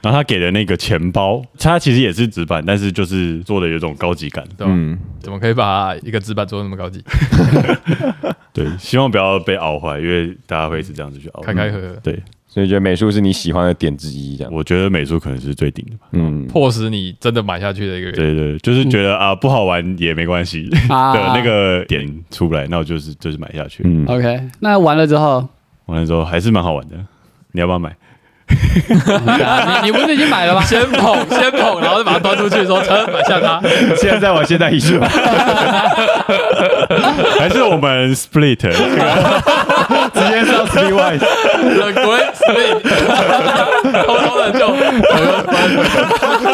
[0.00, 4.42] 然后他给的那个钱包，它其实也是纸板，但是就是做的有种高级感。
[4.56, 4.72] 对吧？
[4.74, 7.04] 嗯，怎么可以把一个纸板做的那么高级？
[8.54, 11.42] 对，希望不要被熬坏，因为大家会一直这样子去熬。
[11.42, 12.18] 开开合合，对，
[12.52, 14.52] 所以觉得美术是你喜欢的点之一，这样。
[14.52, 16.06] 我觉得美术可能是最顶的吧。
[16.12, 18.34] 嗯，迫使你真的买下去的一个原因。
[18.34, 23.82] 对对，就是觉得啊不好玩也没关系 啊的那个点出不来，那我就是就是买下去。
[23.84, 25.48] 嗯，OK，那完了之后，
[25.86, 26.96] 完了之后还是蛮好玩的，
[27.52, 27.94] 你要不要买？
[28.50, 28.56] 你
[29.86, 30.60] 你不是已经买了吗？
[30.66, 33.60] 先捧，先捧，然后就把它端出去，说：“车买下它。
[33.94, 34.98] 现在在玩现代艺术，
[37.38, 38.58] 还是我们 split？
[40.20, 42.76] 这个直接上 Speed Wise，” The Great Split，
[44.04, 44.60] 偷偷的就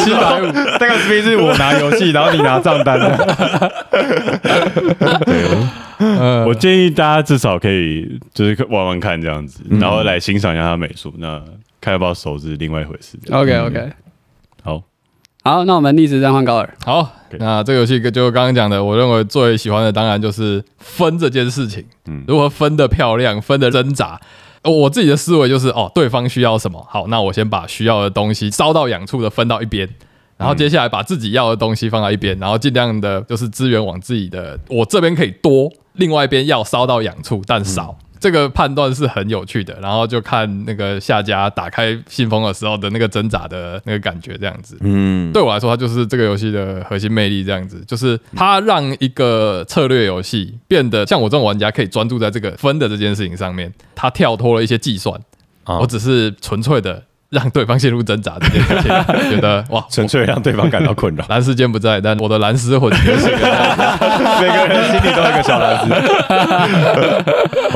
[0.05, 0.44] 七百五，
[0.81, 3.07] 那个 Speed 是我拿游戏，然后你拿账单的。
[6.46, 11.12] 我建议大家至少可以就是玩玩看这样子，然后来欣赏一下它美术。
[11.18, 11.42] 那
[11.81, 13.18] 看要不要收是另外一回事。
[13.31, 13.87] OK OK，好，
[15.46, 16.74] 好，那我们逆时针换高尔。
[16.85, 24.20] 好，那这个游戏就刚刚讲的，我认为最喜欢的当然就是分这件事情，嗯如何分的漂亮，分的挣扎。
[24.64, 29.88] 我自己的思维就是，哦，对方需要什么，好，那我先把需要的东西烧到痒处的分到一边，
[30.37, 37.96] 然后接下来把自己要的东西放到一边，然后尽量的就是资源往自己的，我这边可以多，另外一边要烧到痒处但少。
[38.26, 44.76] 这个判断是很有趣的，然后就看那个下家打开信封的时候的那个挣扎的那个感觉，这样子。
[44.80, 55.16] 嗯，对我来说，它就是这个游戏的核心魅力，这样子，就是它让一个策略游戏变得像我这种玩家可以专注在这个分的这件事情上面，它跳脱了一些计算，
[55.62, 61.24] 啊我只是纯粹的让对方陷入挣扎这件事情，觉得 哇，纯粹让对方感到困扰。
[61.30, 63.98] 蓝丝间不在，但我的蓝丝魂觉醒了。
[64.40, 65.92] 每个人心里都有一个小蓝丝。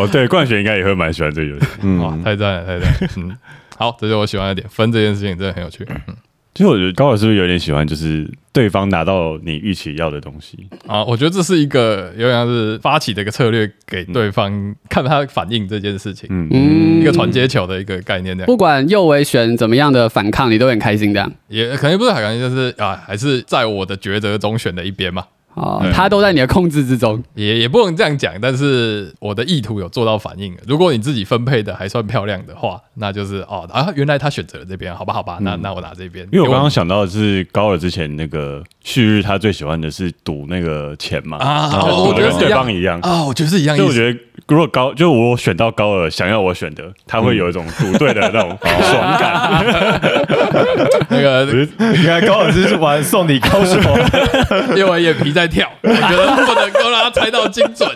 [0.01, 1.67] 哦，对，冠璇应该也会蛮喜欢这个游戏。
[1.99, 3.09] 哇，太赞了，太赞了！
[3.17, 3.37] 嗯，
[3.77, 5.87] 好，这是我喜欢的点，分这件事情真的很有趣。
[6.07, 6.15] 嗯
[6.53, 10.59] 其实我觉得高尔是不是有点喜欢，就是对方拿到你预期要的东西？
[10.87, 21.33] 啊，我觉得这是一个有点像是发起的一个策略，给对方看他反应这件事情，嗯，嗯一个传接球的一个概念，这样不管右维选怎么样的反抗，你都很开心这样。
[21.49, 25.25] 也可能不是很开心，就是啊，还是在我的抉择中选的一边嘛。
[25.61, 27.23] 哦对，他都在你的控制之中。
[27.35, 30.57] 也也不能这样讲，但是我的意图有做到反应。
[30.67, 36.27] 如果你自己分配的还算漂亮的话，那就是哦啊，原来他选择了这边，好吧，好吧，那那我拿这边。
[36.33, 43.01] 因为我刚刚想到的是高尔之前那个旭日，他最喜欢的是赌那个钱嘛，啊然后我赌的跟对觉得是一样方一样。
[43.01, 43.85] 啊，我觉得是一样意思。
[43.85, 44.19] 所以我觉得，
[44.49, 48.57] 如果高就我选到高尔想要我选的，他会有一种赌对的那种
[48.91, 50.01] 爽感。
[51.09, 51.45] 那个
[51.97, 53.79] 你看 高老师是玩送你高手，
[54.77, 57.89] 因为我眼皮在跳， 我觉得不能够让他猜到精准。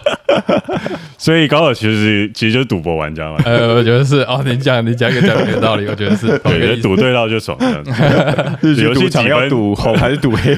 [1.17, 7.57] 所以高尔其实其实就是赌博玩家嘛，呃，我觉得是哦，你讲你讲一个讲一个道理，我觉得是 同一个对，意思赌对到就爽。
[7.59, 10.55] 这样子游戏赌场要赌红还是赌黑？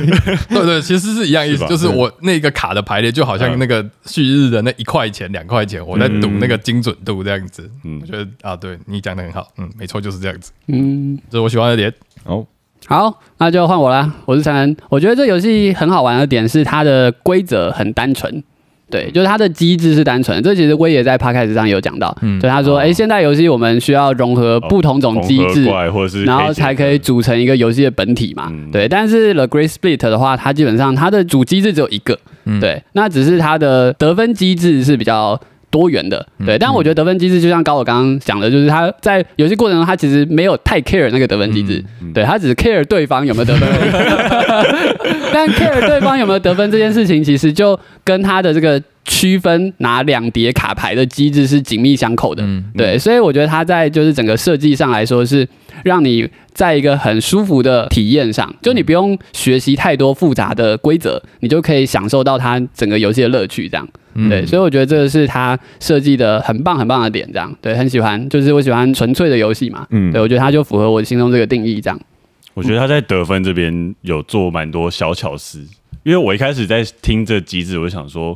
[0.48, 7.70] 对对，其实是一样意思，是就是我那个卡的排列就好像嗯那个旭日的那一块钱、两块钱，我在赌那个精准度这样子。
[7.84, 11.92] 嗯我觉得啊，对你讲的很好，嗯，没错，就是这样子，嗯，这是我喜欢的点。
[12.24, 12.44] 哦，
[12.86, 14.12] 好，那就换我啦。
[14.26, 18.42] 我是陈恩，我觉得这游戏很好玩的点是它的规则很单纯。
[18.88, 25.64] 对，就是它的机制是单纯，这其实威也在 p 开始上有讲到，嗯就他说，哎、现代游戏我们需要融合不同种机制，
[26.24, 28.46] 然后才可以组成一个游戏的本体嘛。
[28.52, 35.40] 嗯对，但是 The Great Split 的话，它基本上它的主机制只有一个，嗯对，那只是它的得分机制是比较。
[35.76, 43.68] 多元的，嗯对，但我觉得得分机制就像高我刚刚讲的，就是他在游戏过程中，他其实没有太 care 那个得分机制，嗯对他只是 care 对方有没有得分。
[45.34, 52.42] 但 care 对方有没有得分这件事情，其实就跟他的这个区分拿两叠卡牌的机制是紧密相扣的。
[52.42, 52.64] 嗯。
[52.74, 55.46] 对，所以我觉得他在就是整个设计上来说，是
[55.84, 63.68] 让你在一个很舒服的体验上，就你不用学习太多复杂的规则，你就可以享受到它整个游戏的乐趣。
[63.68, 67.28] 这样，嗯对，所以我觉得这个是它设计的很棒很棒的点。
[67.32, 69.86] 这样，对，很喜欢，就是我喜欢纯粹的游戏嘛。
[69.90, 71.80] 嗯对，我觉得它就符合我心中这个定义。
[71.80, 72.00] 这样，
[72.54, 75.62] 我觉得他在得分这边有做蛮多小巧思，
[76.04, 78.34] 因为我一开始在听这机制，我就想说，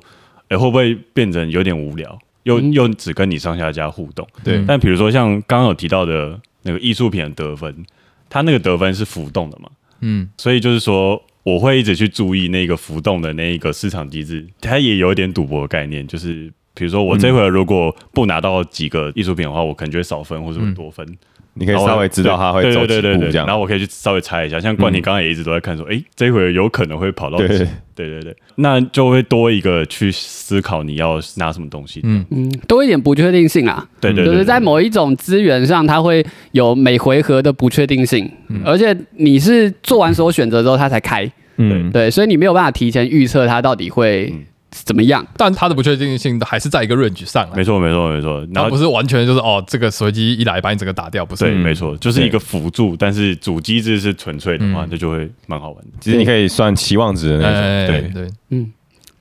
[0.48, 4.26] 哎、会不会变成有点无聊，又、嗯又只跟你上下家互动？
[4.44, 7.84] 对但比如说像刚刚有提到的那个艺术品的得分，
[8.28, 9.70] 它那个得分是浮动的嘛，
[10.00, 10.28] 嗯。
[10.36, 21.06] 所以就是说我会一直去注意那个浮动的那一个市场机制，它也有一点赌博的概念，就是比如说我这回如果不拿到几个艺术品的话，我可能就会少分或者会多分。
[21.54, 23.54] 你可以稍微知道他会对走几对对对这样然。
[23.54, 27.66] 后我可以去稍微猜一下，像冠廷刚刚也一直都在看说，哎、这一回有可能会跑到对几？
[27.94, 32.00] 对对对，那就会多一个去思考你要拿什么东西。
[32.04, 33.86] 嗯嗯，多一点不确定性啊。
[34.00, 38.30] 对对对，就是在某一种资源上，它会有每回合的不确定性，
[38.64, 45.26] 而且你是做完所有选择之后，它才开，嗯，对，所以你没有办法提前预测它到底会嗯怎么样。
[45.36, 51.44] 但它的不确定性还是在一个 range 上啊，没错没错没错，然后它不是完全就是哦，这个随机一来把你整个打掉，不是？
[51.44, 55.90] 对，嗯没错，就是一个辅助，但是主机制是纯粹的话，嗯那就会蛮好玩的。
[56.00, 57.60] 其实你可以算期望值的那种。
[57.86, 58.66] 对，对对，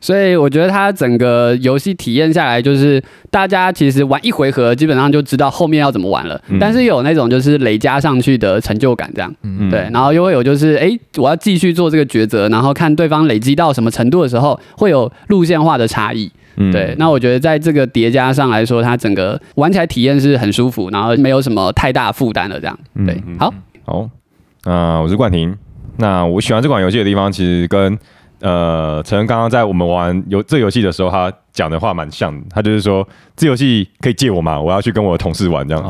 [0.02, 6.42] 所以我觉得它整个游戏体验下来，就是大家其实玩一回合，基本上就知道后面要怎么玩了。
[6.48, 9.90] 嗯但是有那种就是累加上去的成就感，这样、嗯对。
[9.94, 16.32] 然后又会有就是，哎、我要继续做这个抉择，然后看对方累积到什么程度的时候，会有路线化的差异。
[16.62, 22.78] 嗯对，那我觉得在这个叠加上来说，它整个玩起来体验是很舒服，然后没有什么太大负担的这样。
[23.06, 23.54] 对，嗯好，
[23.86, 24.10] 好，
[24.66, 25.56] 那我是冠廷。
[25.98, 27.98] 那我喜欢这款游戏的地方，其实跟
[28.41, 32.45] 呃陈恩刚刚在我们玩游这游戏的时候，他讲的话蛮像的。
[32.49, 34.60] 他就是说，这游戏可以借我吗？
[34.60, 35.84] 我要去跟我的同事玩这样。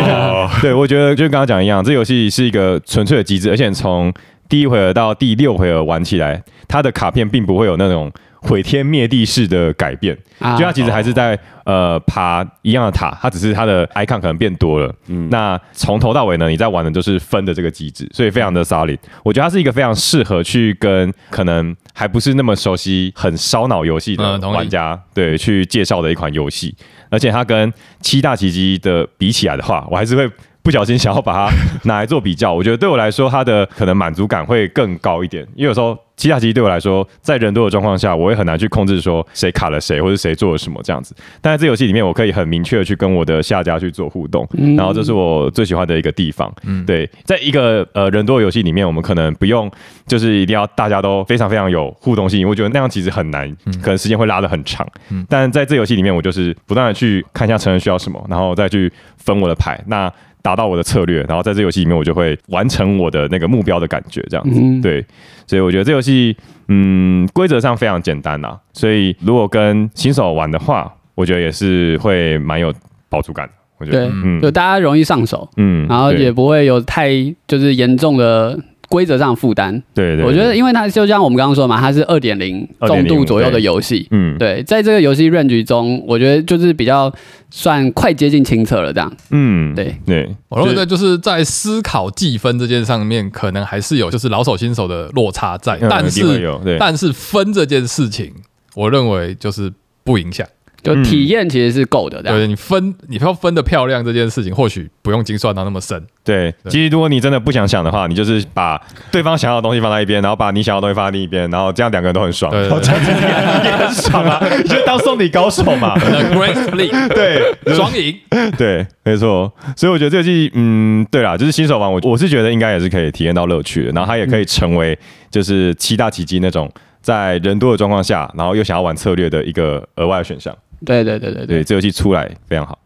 [0.60, 4.12] 对，我觉得就跟刚刚讲一样，这游戏是一个纯粹的机制，而且从
[4.48, 8.10] 第一回合到第六回合玩起来，它的卡片并不会有那种
[8.46, 14.94] 毁天灭地式的改变，啊就它其实还是在呃爬一样的塔，它只是它的 icon 可能变多了。
[15.08, 18.98] 嗯，那从头到尾呢，你在玩的就是分的这个机制，所以非常的 solid。
[19.22, 26.74] 我觉得它是一个非常适合去跟可能还不是那么熟悉、很烧脑游戏的玩家、对去介绍的一款游戏。
[27.08, 30.28] 而且它跟七大奇迹的比起来的话，我还是会
[30.62, 32.52] 不小心想要把它拿来做比较。
[32.52, 41.14] 我觉得对我来说，它的可能满足感会更高一点，因为有时候七大奇迹对我来说，在人多的状况下，我也很难去控制说谁卡了谁，或者谁做了什么这样子。
[41.40, 46.52] 但在这游戏里面，我可以很明确的去跟我的下家去做互动，嗯然后这是我最喜欢的一个地方。
[46.64, 49.70] 嗯，对，在一个呃人多的游戏里面，我们可能不用
[50.06, 54.86] 就是一定要大家都非常非常有互动性，我觉得那样其实很难，可能时间会拉得很长。
[55.10, 60.10] 嗯但在这游戏里面，我就是不断的去看一下成人需要什么，然后再去分我的牌，那
[60.46, 64.60] 达到我的策略，然后在这游戏里面，我就会完成我的那个目标的感觉，这样子。
[64.62, 65.04] 嗯对，
[65.44, 66.36] 所以我觉得这游戏
[66.68, 72.72] 嗯规则上非常简单啦，所以如果跟新手玩的话，我觉得也是会蛮有
[73.08, 73.52] 饱足感的。
[73.78, 77.10] 我觉得，对，嗯就大家容易上手，嗯然后也不会有太
[77.48, 78.56] 就是严重的
[78.88, 79.82] 规则上负担。
[79.94, 84.06] 对对，我觉得，因为它就像我们刚刚说嘛，它是二点零重度左右的游戏。
[84.10, 87.12] 嗯对，在这个游戏 range 中，我觉得就是比较
[87.50, 89.12] 算快接近清澈了，这样。
[89.30, 98.32] 嗯对对，我觉得就是在思考计分这件上面，可能还是有就是老手新手的落差在，嗯但是有对，但是分这件事情，
[98.74, 99.72] 我认为就是
[100.04, 100.46] 不影响。
[100.86, 102.22] 就体验其实是够的。
[102.22, 106.02] 对你分你要分的漂亮这件事情，或许不用精算到那么深。
[106.24, 115.96] 对，对其实如果你真的不想想的话，你就是把对方想要的东西放在一边，然后把你想要的东西放在另一边，然后这样两个人都很爽，对然后这样子也很爽啊，你 就当送礼高手嘛。
[116.34, 118.14] Great Split 对双赢，
[118.56, 119.52] 对，没错。
[119.76, 124.98] 所以我觉得这个游戏，嗯，对啦，就是新手玩，我我是觉得应该也是可以体验到乐趣的，然后它也可以成为
[125.30, 126.70] 就是七大奇迹那种
[127.00, 130.54] 在人多的状况下，然后又想要玩策略的一个额外的选项。
[130.84, 131.64] 对对对对对。
[131.64, 132.78] 这游戏出来非常好。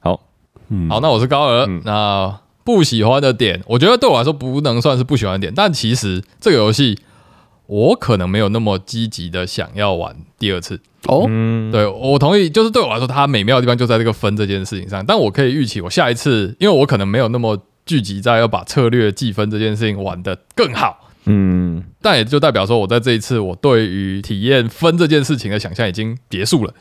[0.00, 0.20] 好，
[0.68, 6.98] 嗯好，那我是高尔，嗯那不喜欢的点，我觉得对我来说不能算是不喜欢的点，但其实这个游戏
[7.66, 10.80] 我可能没有那么积极的想要玩第二次。
[11.08, 15.04] 哦，嗯，对我同意，就是对我来说，它美妙的地方就在这个分这件事情上。
[15.04, 26.72] 但我可以预期，我下一次，因为我可能没有那么聚集在要把策略计分这件事情玩得更好，嗯，但也就代表说，我在这一次，我对于体验分这件事情的想象已经结束了。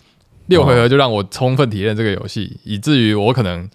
[0.51, 3.67] 六回合就让我充分体验这个游戏，以至于我可能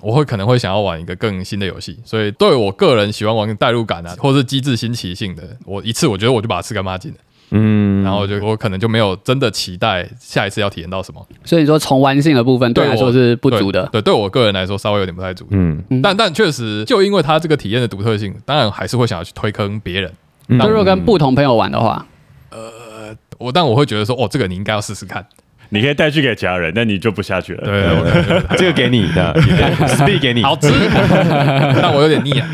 [0.00, 1.98] 我会可能会想要玩一个更新的游戏。
[2.04, 7.18] 所以对我个人喜欢玩代入感啊，或是机制新奇性的，我一次我觉得我就把它吃干抹净了。
[7.50, 11.26] 嗯，然后就我可能就没有真的期待下一次要体验到什么。
[11.44, 13.88] 所以说重玩性的部分对我来说是不足的。
[13.90, 15.46] 对，对我个人来说稍微有点不太足。
[15.48, 20.12] 嗯，嗯但但确实，就因为它这个体验的独特性，当然还是会想要去推坑别人。
[20.48, 22.06] 嗯就如果跟不同朋友玩的话，
[22.50, 25.26] 呃我但我会觉得说，哦，这个你应该要试试看。
[25.70, 27.64] 你可以带去给家人，但你就不下去了。
[27.64, 29.34] 对，这个给你的，
[29.88, 32.48] speed 给你，好吃，但我有点腻啊。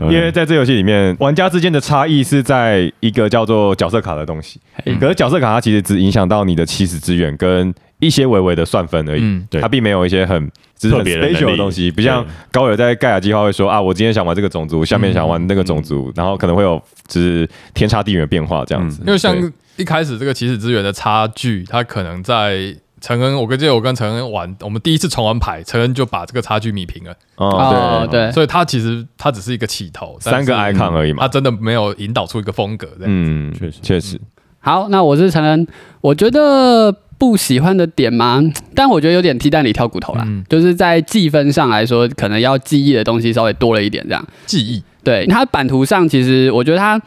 [0.00, 4.60] 嗯因为在这游戏里面，玩家之间的差异是在一个叫做角色卡的东西。
[5.00, 9.44] 可是角色卡它其实只影响到你的起始资源跟一些微微的算分而已，嗯。
[9.50, 9.60] 对。
[9.60, 19.02] 它并没有一些很只是很特别的能 special 的东西，不像高尔在盖亚计划会说啊，我今天想玩这个种族，下面想玩那个种族，然后可能会有就是天差地远的变化这样子。
[19.06, 19.36] 因为像
[19.76, 27.14] 一开始这个起始资源的差距，它可能在陈恩，我跟记得我跟陈恩玩，我们第一次重玩牌，陈恩就把这个差距弭平了。
[27.36, 31.22] 哦，对，所以它其实它只是一个起头，三个 icon 而已嘛。
[31.22, 33.06] 它真的没有引导出一个风格这样。
[33.06, 33.78] 嗯，确实。
[33.82, 34.20] 确实，
[34.58, 35.64] 好，那我是陈恩，
[36.00, 38.40] 我觉得不喜欢的点吗，
[38.74, 44.24] 但我觉得有点鸡蛋里挑骨头啦，嗯就是在计分上来说，可能要记忆的东西稍微多了一点，这样。
[44.46, 47.00] 记忆，对，它版图上其实我觉得它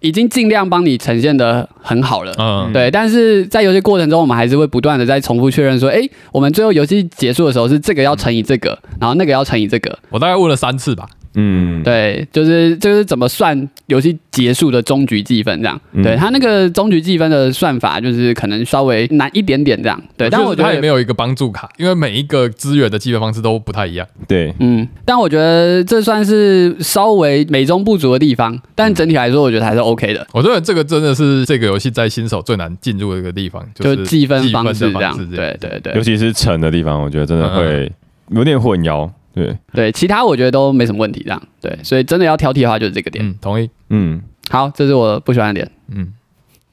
[0.00, 2.34] 已经尽量帮你呈现的很好了。
[2.38, 6.00] 嗯，对，但是在游戏过程中，我们还是会不断的在重复确认说，哎，
[6.32, 11.06] 我们最后游戏结束的时候是这个要乘以这个，然后那个要乘以这个，我大概问了三次吧。
[11.34, 15.80] 嗯，对，就是就是怎么算游戏结束的终局计分这样。
[15.92, 20.02] 嗯对他那个终局计分的算法，就是可能稍微难一点点这样。
[20.16, 20.64] 对，但我觉得。
[20.64, 24.06] 它也没有一个帮助卡，因为每一个资源的计分方式都不太一样。
[24.26, 30.26] 对，嗯，但我觉得这算是稍微美中不足的地方，但整体来说，我觉得还是 OK 的。
[30.32, 37.90] 我觉得这个真的是这个游戏在新手最难进入的一个地方，就是计分方式这样，对对对尤其是沉的地方，我觉得真的会
[38.30, 39.08] 有点混淆。
[39.32, 43.24] 对，对，其他我觉得都没什么问题，这样对，所以真的要挑剔的话就是这个点。
[43.24, 43.70] 嗯，同意。
[43.88, 45.70] 嗯，好，这是我不喜欢的点。
[45.88, 46.12] 嗯，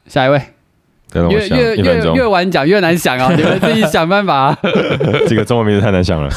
[0.08, 0.42] 下一位，
[1.14, 4.58] 越越越越，晚讲越难想啊， 你们自己想办法啊。
[5.28, 6.30] 这个中文名字太难想了，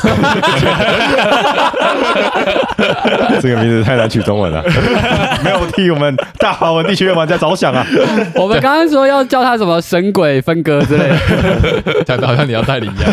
[3.40, 4.62] 这个名字太难取中文了，
[5.44, 7.85] 没有替我们大华文地区的玩家着想啊。
[8.35, 13.11] 我们刚刚说要叫他什么神鬼分割之类的，讲的好像你要代理一样。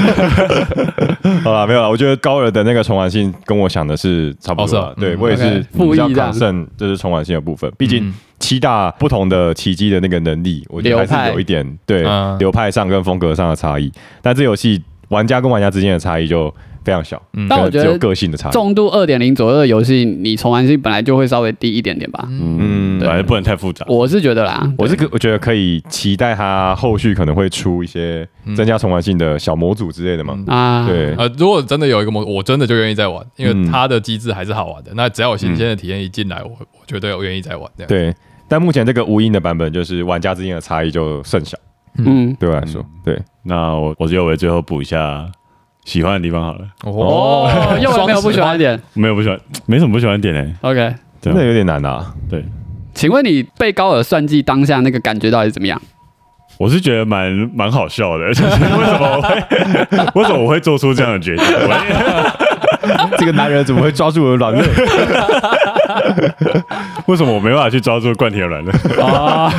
[1.43, 1.89] 好了，没有了。
[1.89, 7.71] 我觉得高尔的那个重玩性跟我想的是差不多啦哦是啊嗯对我也是比较抗胜，就是重玩性的部分。
[7.77, 13.91] 毕竟嗯七大不同的奇迹的那个能力，我觉得还是有一点对嗯流派上跟风格上的差异。
[14.21, 16.53] 但这游戏玩家跟玩家之间的差异就
[16.87, 18.51] 非常小，嗯但我觉得只有个性的差异。
[18.53, 22.25] 重度二点零左右的游戏，你重玩性本来就会稍微低一点点吧。
[22.29, 23.85] 嗯，嗯反正不能太复杂。
[23.89, 30.33] 我是觉得啦，我是可我觉得可以期待它后续可能会出一些增加重玩性的小模组之类的嘛。
[30.37, 34.91] 嗯啊，对，呃，如果真的有一个模，我真的就愿意再玩，因嗯为它的机制还是好玩的。
[34.95, 37.69] 那只要有新鲜的体验一进来，我我绝对有愿意再玩。
[37.85, 38.15] 对，
[38.47, 41.57] 但目前这个无音的版本，就是玩家之间的差异就甚小，
[41.97, 45.29] 嗯，对我来说，对，那我我就为最后补一下
[45.87, 46.59] 喜欢的地方好了。
[46.83, 47.49] 哦，
[47.81, 50.53] 又 没有不喜欢的点没有不喜欢，没什么不喜欢的点诶。
[50.61, 50.93] ，OK。
[51.21, 52.13] 真的有点难啊。
[52.29, 52.43] 对，
[52.93, 55.81] 请问你被高尔算计当下那个感觉到底是怎么样？
[56.59, 59.45] 我是觉得蛮蛮好笑的， 就是为什么我会
[60.15, 61.45] 为什么我会做出这样的决定？
[61.45, 64.61] 我这个男人怎么会抓住我的软肋？
[67.07, 68.71] 为什么我没办法去抓住冠铁软呢？
[68.97, 69.49] 哦，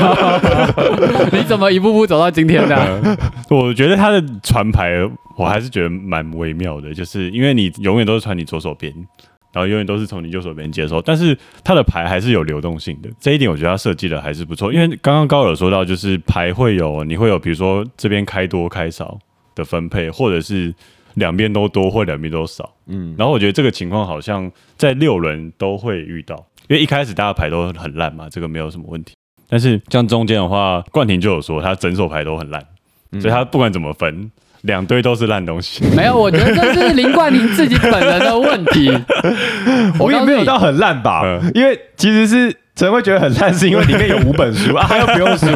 [1.32, 2.76] 你怎么一步步走到今天的？
[3.48, 4.90] 我觉得他的传牌，
[5.38, 8.92] 我还是觉得蛮微妙的，就是因为你永远都是传你左手边，
[9.52, 14.72] 然后永远都是从你右手边接收，但是他的牌还是有流动性的，这一点我觉得他设计的还是不错。
[14.72, 19.16] 因为刚刚高尔说到，就是牌会有你会有，比如说这边开多开少
[19.54, 20.74] 的分配，或者是
[21.14, 22.74] 两边都多或两边都少。
[22.86, 26.34] 嗯，然后我觉得这个情况好像在六轮都会遇到，
[26.68, 29.14] 因为一开始大家牌都很烂嘛，这个没有什么问题。
[29.48, 32.62] 但是像中间的话，冠廷就有说他整手牌都很烂，
[33.12, 34.30] 所以他不管怎么分，
[34.62, 35.84] 两堆都是烂东西。
[35.94, 38.90] 没有，我觉得这是林冠霖自己本人的问题。
[39.98, 44.72] 我也没有到很烂吧嗯，因为其实是陈会觉得很烂，是因为里面有五本书？
[44.72, 45.46] 啊， 他又不用书？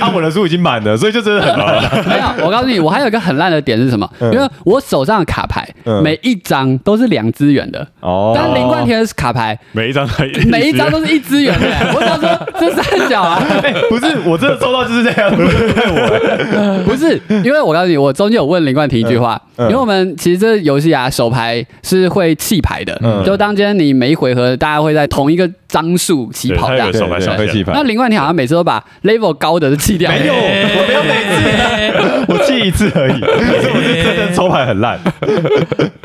[0.00, 1.82] 啊，我的书已经满了，所以就真的很烂。
[2.06, 4.08] 没有，我告诉你，我还有一个很烂的点是什么？
[4.20, 4.32] 嗯。
[4.32, 6.00] 因为我手上的卡牌嗯。
[6.04, 8.32] 每一张都是两资源的，哦。
[8.32, 10.12] 但林冠廷的卡牌每一张都
[10.48, 11.66] 每一张都是一资源的。
[11.96, 16.84] 我想说，这三角啊，哎，不是，我真的抽到就是这样，不是对我。
[16.84, 23.24] 不是，因为我告诉你，我中间有问林冠廷一句话，因为我们其实这游戏啊，手牌是会弃牌的，嗯。
[23.24, 27.06] 就当今天你每一回合大家会在同一个张数起跑这样对它有个。
[27.06, 33.20] 手牌对上限会气牌那另外你好像每次都把 level 高的都弃掉，没有，我没有每次，我弃一次而已。
[33.20, 34.98] 所以我是真的抽牌很烂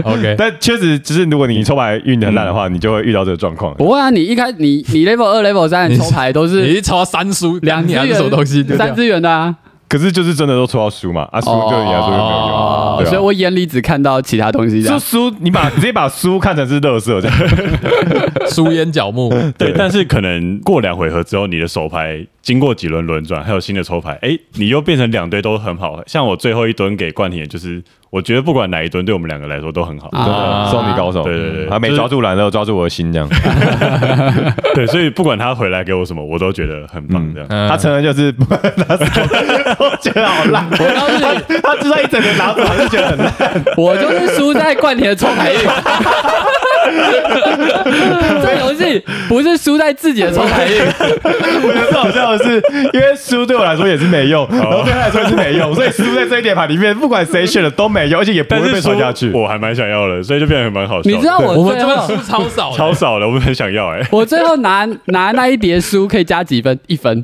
[0.04, 3.74] ，OK，但确实就是如果你抽牌运的很烂的话，你就会遇到这个状况。
[3.76, 8.64] 不会啊，你一开你你 level 二 level 三的抽牌都你是一抽到三输，两资你还是什么东西？
[8.78, 9.56] 三资源的啊，
[9.94, 14.98] 可是就是真的都抽到书嘛，啊书对你来说就没有用哦，对啊所以我眼里只看到其他东西这就样。
[15.30, 17.38] 书，你把直接把书看成是垃圾这样。
[18.50, 26.00] 书烟角目，对，但是可能过两回合之后，你的手牌经过几轮轮转，还有新的抽牌，哎，你又变成两堆都很好。
[26.06, 30.10] 像我最后一蹲给冠廷，就是我觉得不管哪一蹲，对我们两个来说都很好。
[30.12, 31.24] 啊送你高手。
[31.24, 33.28] 对对对他没抓住蓝乐，抓住我的心这样。
[34.76, 37.26] 对，所以不管他回来给我什么，我都觉得很棒。
[37.34, 38.30] 这样，嗯他承认就是
[40.02, 40.68] 觉得好烂。
[40.70, 43.32] 我告诉你，他就算一整年拿走，还是觉得很烂。
[43.78, 45.60] 我就是输在冠廷的抽牌运。
[48.44, 50.82] 这游戏不是输在自己的抽牌运，
[51.64, 52.62] 我觉得好笑的是，
[52.94, 59.30] 因为书对我来说也是没用，然后对他来说也是没用，所以输在这一点牌里面，不管谁选的都没用，而且也不会被传下去。
[59.32, 61.10] 我还蛮想要的，所以就变得蛮好笑。
[61.10, 66.78] 你知道我我们最后这边书超少，超少的，我们很想要哎、 我最后拿拿那一叠书可以加几分？
[66.88, 67.24] 一分。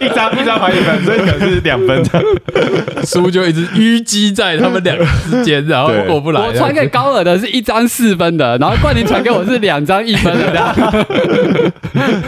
[0.00, 2.26] 一张一张牌一分，所以可能是两分这样。
[3.04, 6.40] 书就一直淤积在他们两个之间，然后对过不来。
[6.40, 10.74] 我传给高尔的是一张四分的，然后冠霖传给我是两张一分的，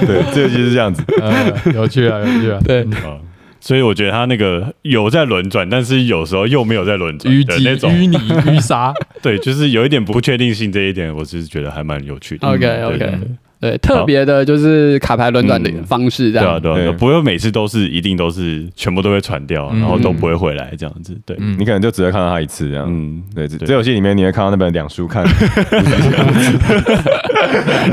[0.07, 1.03] 对，这个就是这样子。
[1.21, 3.19] 嗯，有趣啊，有趣啊， 对，啊
[3.59, 12.47] 所以我觉得他那个有在轮转，但是有时候又没有在轮转、的那种，淤泥、淤沙， 对，就是有一点不确定性这一点，我是觉得还蛮有趣的。
[12.47, 13.19] OK OK，对
[13.59, 16.61] 对，特别的就是卡牌轮转的方式这样。
[16.61, 19.81] 对啊，对对啊不会每次都是一定都是全部都会传掉，嗯。
[19.81, 21.19] 然后都不会回来这样子。
[21.25, 21.57] 对，嗯。
[21.59, 22.85] 你可能就只会看到他一次这样。
[22.87, 23.67] 嗯，对，这对。
[23.67, 25.25] 这游戏里面你会看到那本两书看，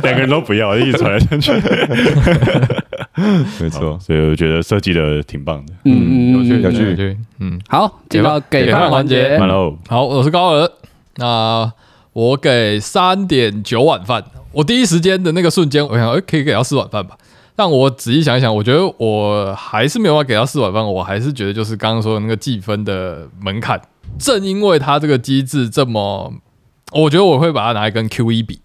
[0.04, 1.52] 两个人都不要，一直传来传去。
[3.62, 3.98] 没错。
[4.00, 5.74] 所以我觉得设计的挺棒的。
[5.86, 7.60] 嗯有趣，有趣有趣，嗯。
[7.68, 9.38] 好，进到给饭环节。
[9.38, 10.70] 完喽，好，我是高尔，
[11.18, 11.72] 那
[12.14, 14.24] 我给三点九碗饭。
[14.52, 17.18] 我第一时间的那个瞬间，我想，哎、可以给到四碗饭吧。
[17.56, 23.80] 但我仔细想一想，我觉得我还是没有办法给到四碗饭，我还是觉得就是刚刚说的那个计分的门槛，
[24.18, 26.34] 正因为它这个机制这么，
[26.92, 28.60] 我觉得我会把它拿来跟 Q 一比，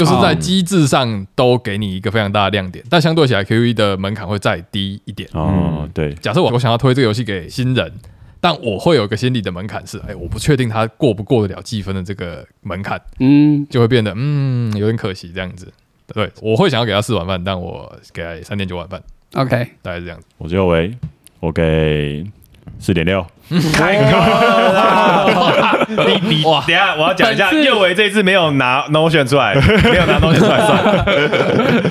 [0.00, 5.28] 就是在机制上都给你一个非常大的亮点，但相对起来 QE 的门槛会再低一点。
[5.34, 7.92] 哦，对，假设我我想要推这个游戏给新人，
[8.40, 15.70] 但我会有一个心理的门槛是，哎，我不确定他过不过得了积分的这个门槛，嗯，就会变得嗯有点可惜这样子。
[16.14, 19.02] 对，我会想要给他四碗饭，但我给他三点九碗饭
[19.34, 20.26] ，OK，大概是这样子。
[20.38, 20.96] 我就为
[21.40, 22.24] 我给
[22.78, 23.24] 四点六。
[25.90, 29.54] 你你哇等一下我要讲一下，本次右维这一次没有拿 Notion 出来，
[29.90, 31.04] 没有拿 Notion 出来算。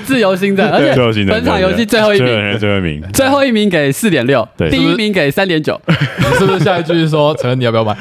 [0.04, 0.94] 自由新政，而且
[1.26, 5.78] 本场游戏最后一名，最后人最后一名，最后一名给四点六，对第一名给三点九。
[5.86, 7.94] 你是不是下一句说陈恩你要不要买？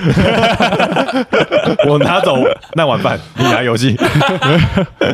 [1.85, 2.37] 我拿走
[2.75, 3.97] 那碗饭，你拿游戏。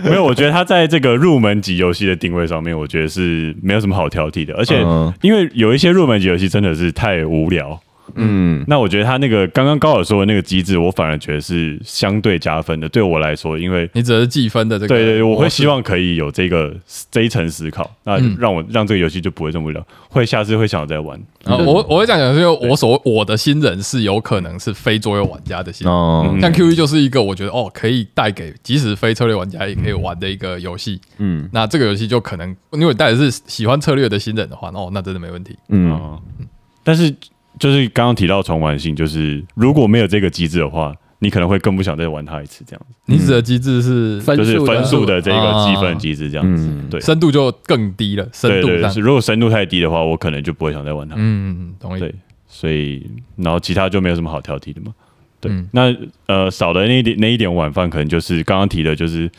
[0.03, 4.53] 没有，我觉得他在这个入门级游戏的定位上面，我觉得是没有什么好挑剔的。
[4.55, 7.79] 而且嗯，因为有一些入门级游戏真的是太无聊，
[8.16, 12.88] 嗯，那我觉得他那个刚刚高尔说的那个机制，我反而觉得是相对加分的。
[12.88, 14.88] 对我来说，因为你只是计分的这个？
[14.88, 15.66] 对对，对我会希。
[15.66, 16.72] 望可以有这个
[17.09, 21.20] 这一层思考，那嗯让我让这个游戏就不会这么无聊，会下次会想再玩。
[21.43, 31.01] 啊，我我会讲讲，是因为我所我的新人是有可能是非桌游玩家的新人，像 Q E 就是一个我觉得哦可以带给即使非策略玩家也可以玩的一个游戏。
[31.18, 35.57] 嗯那这个游戏就可能因为带的是喜欢策略的新人的话，哦，那真的没问题。
[35.70, 36.22] 嗯，哦，
[36.84, 37.11] 但是
[37.59, 46.99] 就是刚刚提到重玩性，就是如果没有这个机制的话，你可能会更不想再玩它一次，这样子，你指的机制是就是分数的这个啊积分机制，这样子嗯，对。
[46.99, 51.15] 深度就更低了，深度是，如果深度太低的话，我可能就不会想再玩它。
[51.17, 51.99] 嗯，同意。
[51.99, 52.13] 对，
[52.47, 54.93] 所以然后其他就没有什么好挑剔的嘛。
[55.39, 55.67] 对，嗯。
[55.71, 55.95] 那
[56.27, 59.31] 呃少的那一点那一点晚饭，可能就是刚刚提的，就是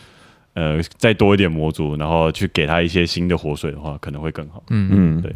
[0.54, 4.62] 呃再多一点模组，然后去给他一些新的活水的话，可能会更好。
[4.70, 5.34] 嗯嗯，嗯对。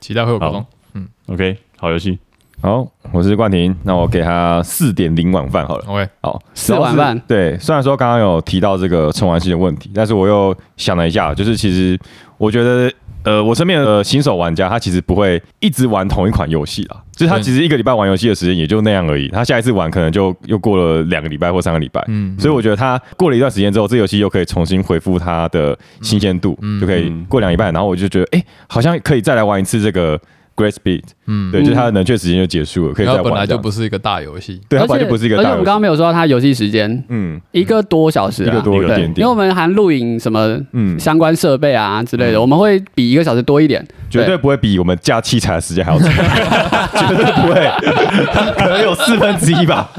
[0.00, 1.00] 期待会有补充好。
[1.34, 2.18] OK，好游戏，
[2.60, 5.84] 好，我是冠廷，那我给他四点零碗饭好了。
[5.86, 7.20] OK，好，四碗饭。
[7.26, 11.98] 对，虽然说刚刚有提到这个重玩性的问题，但是我又想了一下，就是其实
[12.36, 26.80] 我觉得，呃，我身边的新手玩家他其实不会一直玩同一款游戏啦，就是他其实一个礼拜玩游戏的时间也就那样而已，他下一次玩可能就又过了两个礼拜或三个礼拜，嗯，所以我觉得他过了一段时间之后，这游戏又可以重新恢复它的新鲜度，嗯。
[26.80, 30.18] 就可以嗯过两礼拜，然后我就觉得，哎、好像可以再来玩一次这个
[30.60, 33.58] Great Speed，嗯，对，就是它的冷却时间就结束了，可以然后本来再玩这样。
[33.58, 34.60] 就不是一个大游戏。
[34.68, 35.52] 对，它而且本来就不是一个而且大游戏。
[35.52, 37.40] 我们刚刚没有说到它游戏时间嗯。
[37.52, 39.18] 一个多小时啊，一个多对一点点。
[39.18, 43.86] 因为我们含录影什么嗯，相关设备啊之类的，我们会比一个小时多一点。
[44.10, 46.10] 绝对不会比我们架器材的时间还要长，
[47.08, 49.90] 绝对不会，可能有四分之一吧。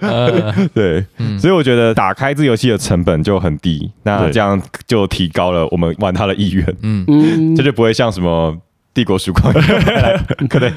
[0.00, 1.04] 呃，对，
[1.38, 4.30] 所以我觉得打开这游戏的成本就很低，那对。
[4.30, 7.56] 这样就提高了我们玩它的意愿，嗯，嗯。
[7.56, 8.56] 这，就不会像什么
[9.00, 9.50] 帝国曙光，
[10.50, 10.70] 可能。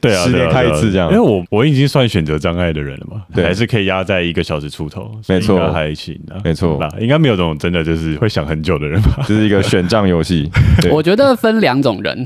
[0.00, 1.10] 对啊，十年开一次这样。
[1.10, 3.44] 因为我我已经算选择障碍的人了嘛，对。
[3.44, 5.70] 还是可以压在一个小时出头，没错。
[5.70, 6.78] 还行啊，没错。
[6.80, 9.22] 那应该没有这种真的就是会想很久的人吧？
[9.28, 10.50] 这是一个选账游戏。
[10.90, 12.18] 我觉得分两种人，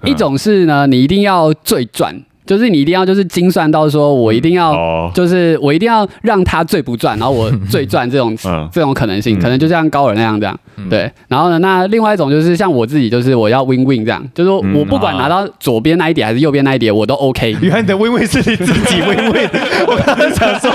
[0.00, 0.10] 嗯。
[0.10, 4.72] 一种是呢，你一定要最赚，就是你一定要就是精算到说我一定要。
[4.72, 10.58] 哦，就是我一定要让他最不赚，然后我最赚这种 嗯这种可能性，嗯可能就像高尔那样这样，
[10.90, 11.10] 对。
[11.28, 17.56] 然后呢，那另外一种就是像我自己，就是我要 win win 这样，就是说嗯我不管拿到左边那一点还是右边那一点，我都 OK。
[17.62, 19.48] 原来你的 win win 是你自己 win win，
[19.86, 20.70] 我刚才想说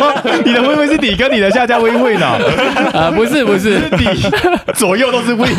[0.46, 2.38] 你的 win win 是你跟你的下家 win win 啊，
[2.94, 4.06] 呃，不是不是，你
[4.76, 5.50] 左右都是 win，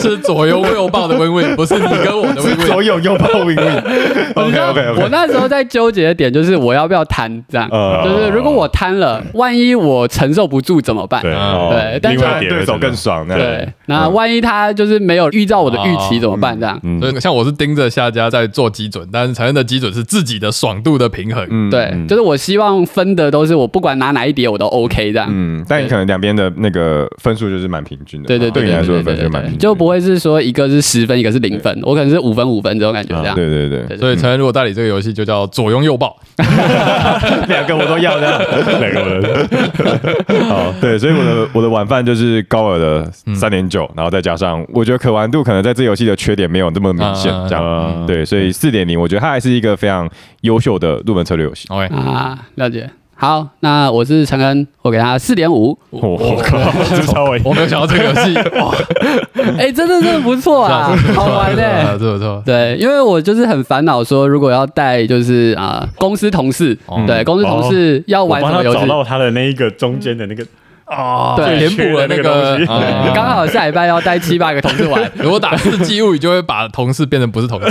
[0.00, 2.66] 是左右右抱的 win win，不是你跟我的是 win win。
[2.66, 4.43] 左右右抱 win win。
[4.46, 11.22] OK OK 我那时候在纠结的点就是我要不要贪这样，呃就是如果我贪了，万一我承受不住怎么办？
[11.22, 16.58] 对哦对但是另外一点对手更爽，那对，那万一他就是没有预兆我的预期怎么办？
[16.58, 17.00] 这样，嗯。
[17.00, 21.46] 所以像我是盯着下家在做基准，但是承认的基准是自己的爽度的平衡。
[21.50, 25.28] 嗯对，就是我希望分的都是我不管拿哪一叠我都 OK 这样。
[25.30, 33.34] 嗯，但你可能两边的那个分数就是蛮平均的，对对对对对你来说分对对对对，数蛮平均，就不会是说一个是十分，一个是零分，我可能是五分五分这种感觉这样。
[33.34, 36.16] 对对对，对所以承认如果代理这个游戏就叫左拥右抱，
[37.48, 38.38] 两个我都要这样。
[38.80, 40.44] 哪个我的？
[40.48, 47.64] 好，对，所以我的我的晚饭就是高尔的三点九，然后再加上我觉得可玩度可能在这游戏的缺点没有那么明显嗯，这样。
[47.64, 50.08] 嗯对，所以四点零，我觉得它还是一个非常
[50.42, 51.66] 优秀的入门策略游戏。
[51.70, 52.88] OK，啊，了解。
[53.16, 55.76] 好，那我是陈恩，我给他四点五。
[55.90, 56.58] 我靠，
[56.90, 58.74] 这稍微我没有想到这个游戏，哇，
[59.56, 61.96] 哎，真的真的不错啊，好玩的。
[61.98, 62.42] 这不错。
[62.44, 70.44] 对，因为我就是很烦恼，说如果要带就是啊、公司同事，哦对公司同事要玩什么游戏找，到他的那一个中间的那个
[70.84, 72.64] 啊，对填补了那个东西。
[72.70, 77.66] 啊刚好下礼拜要带七八个同事玩， 如果打四季物语，就会把同事变成不是同事。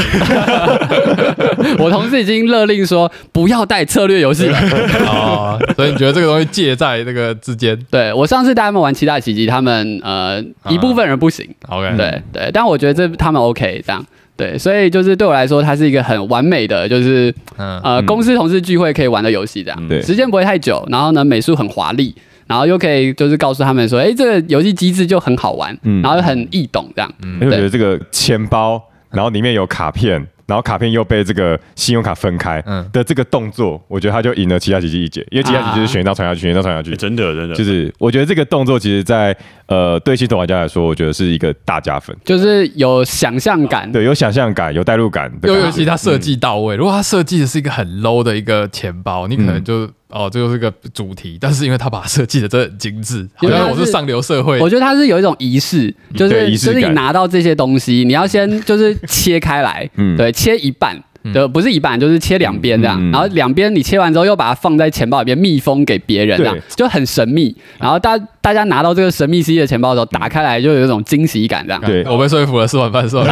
[1.79, 4.47] 我同事已经勒令说不要带策略游戏。
[4.47, 4.59] 了。
[5.07, 7.77] 哦，所以你觉得这个东西介在这个之间？
[7.91, 14.03] 对我上次带他们玩七大奇迹，他们呃一部分人不行，？OK，对对，但我觉得这他们 OK 这样。
[14.35, 20.01] 对，所以就是对我来说，它是一个很完美的，就是嗯，呃，公司同事聚会可以玩的游戏，这样，对。
[20.01, 22.15] 时间不会太久，然后呢，美术很华丽，
[22.53, 26.03] 然后又可以就是告诉他们说，哎，这个游戏机制就很好玩，嗯。
[26.03, 28.79] 然后又很易懂，这样，因为我觉得这个钱包，
[29.09, 32.87] 然后里面有卡片，然然后卡片又被这个信用卡分开嗯。
[32.93, 37.55] 的这个动作，我觉得他就赢了其他几季一节，因为其他几季就是选一张传下去，选一张传下去欸，真的真的。
[37.55, 39.35] 就是我觉得这个动作其实在
[39.65, 42.15] 呃对新手玩家来说，我觉得是一个大加分。
[42.23, 45.71] 就是有想象感，对，有想象感，有代入感的尤尤。
[45.71, 61.01] 其他设计到位，如果他设计的是一个很 low 的一个钱包，你可能就哦，这就是个主题，但是因为他把它设计的真的很精致，好像我是上流社会我，觉得它是有一种仪式，就是就是你拿到这些东西，你要先 就是切开来，嗯对，切一半。
[61.33, 67.55] 对，不是一半，就是切两边这样，嗯嗯然后两边你切完之后，又把它放在钱包里面密封给别人，这样对就很神秘。
[67.79, 71.81] 然后大大家拿到这个神秘 C 的钱包的时候，打开来就有一种惊喜感，这样。
[71.81, 73.23] 对我被说服了，吃晚饭是吧？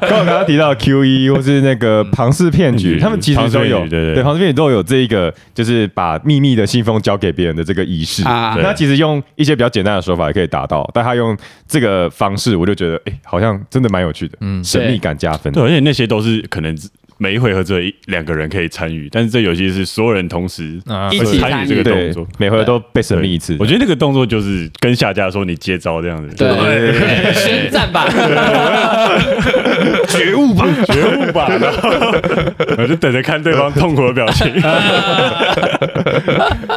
[0.00, 8.24] 刚我 刚刚提到 Q E 或是那个庞氏骗局，嗯他们其实都有对对庞氏骗局都有这一个，就是把秘密的信封交给别人的这个仪式。
[8.24, 11.36] 啊那他其实用一些比较简单的手法也可以达到，但他用
[11.68, 15.52] 这个方式，我就觉得哎、好像真的蛮有趣的，嗯神秘感加分。
[15.52, 16.76] 对，而且那些都是可能
[17.18, 21.66] 每一回合只有一两个人可以参与，但是这游戏是所有人同时啊一起参与。
[21.66, 23.56] 这个动作。，每回合都被神秘一次。
[23.58, 26.46] 我觉得那个动作就是跟下家说你接招这样子，对。
[26.56, 28.06] 对，宣战吧！
[30.08, 32.02] 觉悟吧，觉悟吧，然 后
[32.78, 34.52] 我就等着看对方痛苦的表情。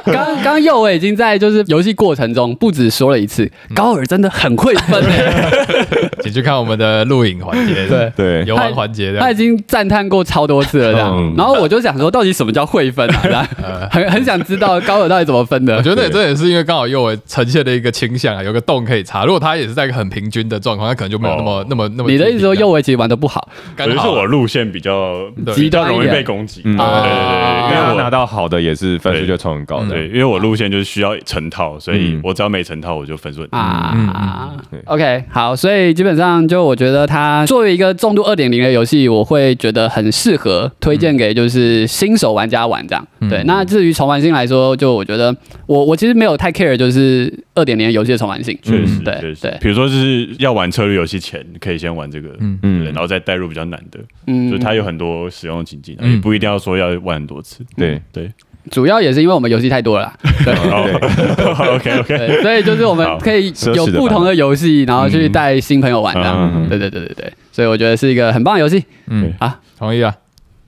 [0.06, 8.12] 刚刚刚右伟已经在就是游戏过程中不止说了一次，高尔真的很会分诶，请去看我们的录影环节，对。
[8.16, 11.10] 对游玩环节的，他已经赞叹过超多次了这样。
[11.18, 13.48] 嗯然后我就想说，到底什么叫会分啊？
[13.92, 15.76] 很很想知道高尔到底怎么分的。
[15.78, 19.26] 我觉得这也是因为刚好右伟呈现的一个倾向啊，有个洞可以插。
[19.26, 22.12] 如果他也是在一个很平均的状况，他可能就没有那么哦那么那么。
[22.12, 25.16] 你的意思说右维其实玩的不好，我觉得是好我路线比较
[25.46, 29.90] 对比较容易被攻击，对嗯对对，啊因为我拿到好的也是分数就超很高的。
[29.90, 33.58] 对，因为我路线就是需要成套，所以嗯我只要没成套，我就分数很低。
[33.58, 43.08] 啊对，OK，好，所以基本上就我觉得它作为一个重度二点零的游戏，我会觉得很适合推荐给就是新手玩家玩这样。
[43.30, 45.34] 对，那至于重玩性来说，就我觉得
[45.66, 52.60] 我我其实没有太 care 就是二点零游戏的重玩性，确实，对对，比如说就是要玩策略游戏前，可以先玩这个，嗯。
[52.64, 54.52] 嗯，然后再带入比较难的，嗯。
[54.52, 57.64] 就是它有很多使用情境，不一定要说要玩很多次。
[57.78, 58.02] 对。
[58.12, 58.30] 对
[58.70, 60.14] 主要也是因为我们游戏太多了啦，
[60.46, 60.54] 对。
[60.54, 66.36] 哦，OK OK，所以就是我们可以有不同的游戏，然后去带新朋友玩这样。
[66.38, 70.14] 嗯嗯嗯对对对对对，所以我觉得是一个很棒的游戏嗯啊同意啊。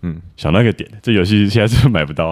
[0.03, 2.29] 嗯想到一个点，这游戏现在是不是买不到？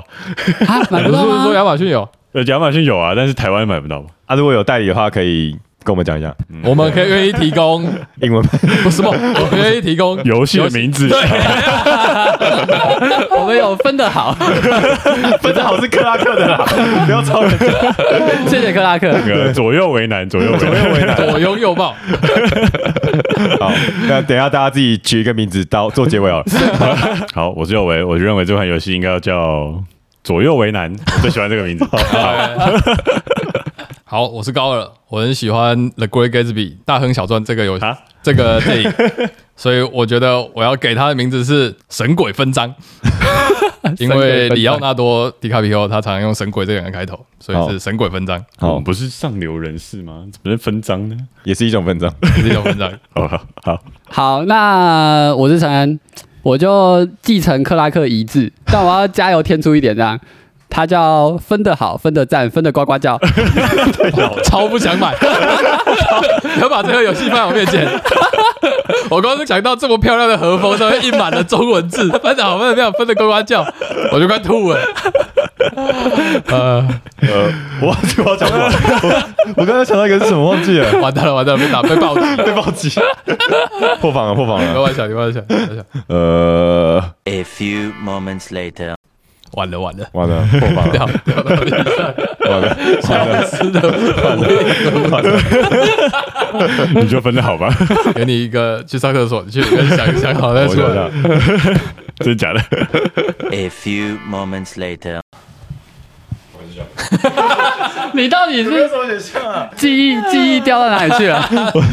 [0.68, 1.54] 啊，买不到不 是说？
[1.54, 4.04] 亚马逊有，呃，亚马逊有啊，但是台湾买不到。
[4.26, 7.84] 啊，如果有代理的话，可以跟我们讲一下我们可以愿意提供，
[8.22, 8.60] 英文版。
[8.84, 9.10] 不是吗？
[9.12, 11.08] 我们愿意提供游戏的名字，
[13.32, 14.34] 我们有分的好，
[15.42, 16.66] 分的好是克拉克的啦，
[17.08, 17.66] 不要超人家。
[18.48, 19.10] 谢谢克拉克。
[19.10, 20.58] 那个左右为难，左右为
[21.06, 21.16] 难。
[21.16, 21.96] 左拥右抱。
[23.60, 23.72] 好，
[24.08, 26.46] 那等一下大家自己取一个名字到做结尾好了。
[27.34, 29.74] 好，我是右维，我认为这款游戏应该要叫
[30.24, 31.86] 左右为难，我最喜欢这个名字。
[31.86, 31.98] 好，
[34.18, 36.54] 我是高二，我很喜欢《The Great Gatsby》
[36.84, 38.92] 大亨小传这个游戏啊，这个电影，
[39.56, 42.68] 所以我觉得我要给他的名字是《神鬼分赃》，
[44.00, 50.26] 因为里奥纳多·迪卡皮欧他常常用“神鬼”这个人开头，所以是《神鬼分章我好们，不是上流人士吗？
[50.32, 51.16] 怎么是分赃呢？
[51.44, 52.10] 也是一种分章。》，
[52.42, 52.92] 是一种分章。
[53.14, 56.00] 哦，好好，好，那我是陈恩，
[56.42, 60.20] 我就继承克拉克遗志，但我要加油添醋一点，这样。
[60.70, 63.20] 它叫分的好，分的赞，分的呱呱叫。
[64.44, 65.16] 超不想买，
[66.62, 67.88] 要把这个游戏放在我面前。
[69.10, 73.66] 我刚刚想到这么漂亮的和风上面印满了中文字，分的好，分的漂亮，分的呱呱叫，
[74.12, 74.80] 我就快吐了。
[76.48, 76.88] 呃，
[77.22, 77.52] 呃，
[77.82, 78.72] 我忘记我要讲什么，
[79.04, 79.24] 我
[79.58, 82.90] 我刚才想到一个是什么忘记了，完蛋了，完蛋了，被打被暴击，被暴击，
[84.00, 84.74] 破防了，破防了。
[84.74, 88.96] 开玩笑，开玩笑，开玩笑，呃，A few moments later.
[89.54, 92.14] 完了完了，完了，破防 掉了，掉到地上，
[92.50, 92.78] 完了，
[95.10, 97.74] 完了，你就分的好吧？
[98.16, 101.10] 给你一个去上厕所，你去里面想想好再我想出来。
[102.20, 102.60] 真的假的
[103.52, 105.20] ？A few moments later.
[108.14, 108.90] 你到底是
[109.76, 111.40] 记忆记忆掉到哪里去了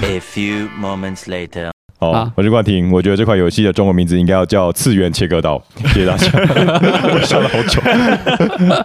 [0.02, 1.70] ？A few moments later.
[1.98, 5.56] 好好，我是冠廷，我觉得这款游戏的中文名字应该要叫《次元切割刀》，
[5.94, 6.28] 谢谢大家。
[7.14, 7.80] 我想了好久。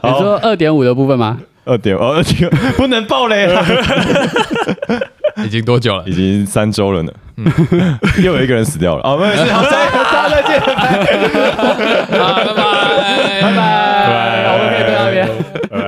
[0.03, 1.37] 你说二点五的部分吗？
[1.65, 3.63] 二点哦，二点不能爆雷了，
[5.45, 6.13] 已经多久了已？
[6.13, 7.11] 经三周了呢。
[8.23, 9.01] 又有一个人死掉了。
[9.03, 10.59] 哦，没事，好，再大家再见。
[10.59, 10.73] 好，
[12.35, 12.53] 拜拜，
[13.41, 13.55] 拜拜。
[13.57, 15.27] 拜，我们可以在那边。
[15.69, 15.80] 拜拜。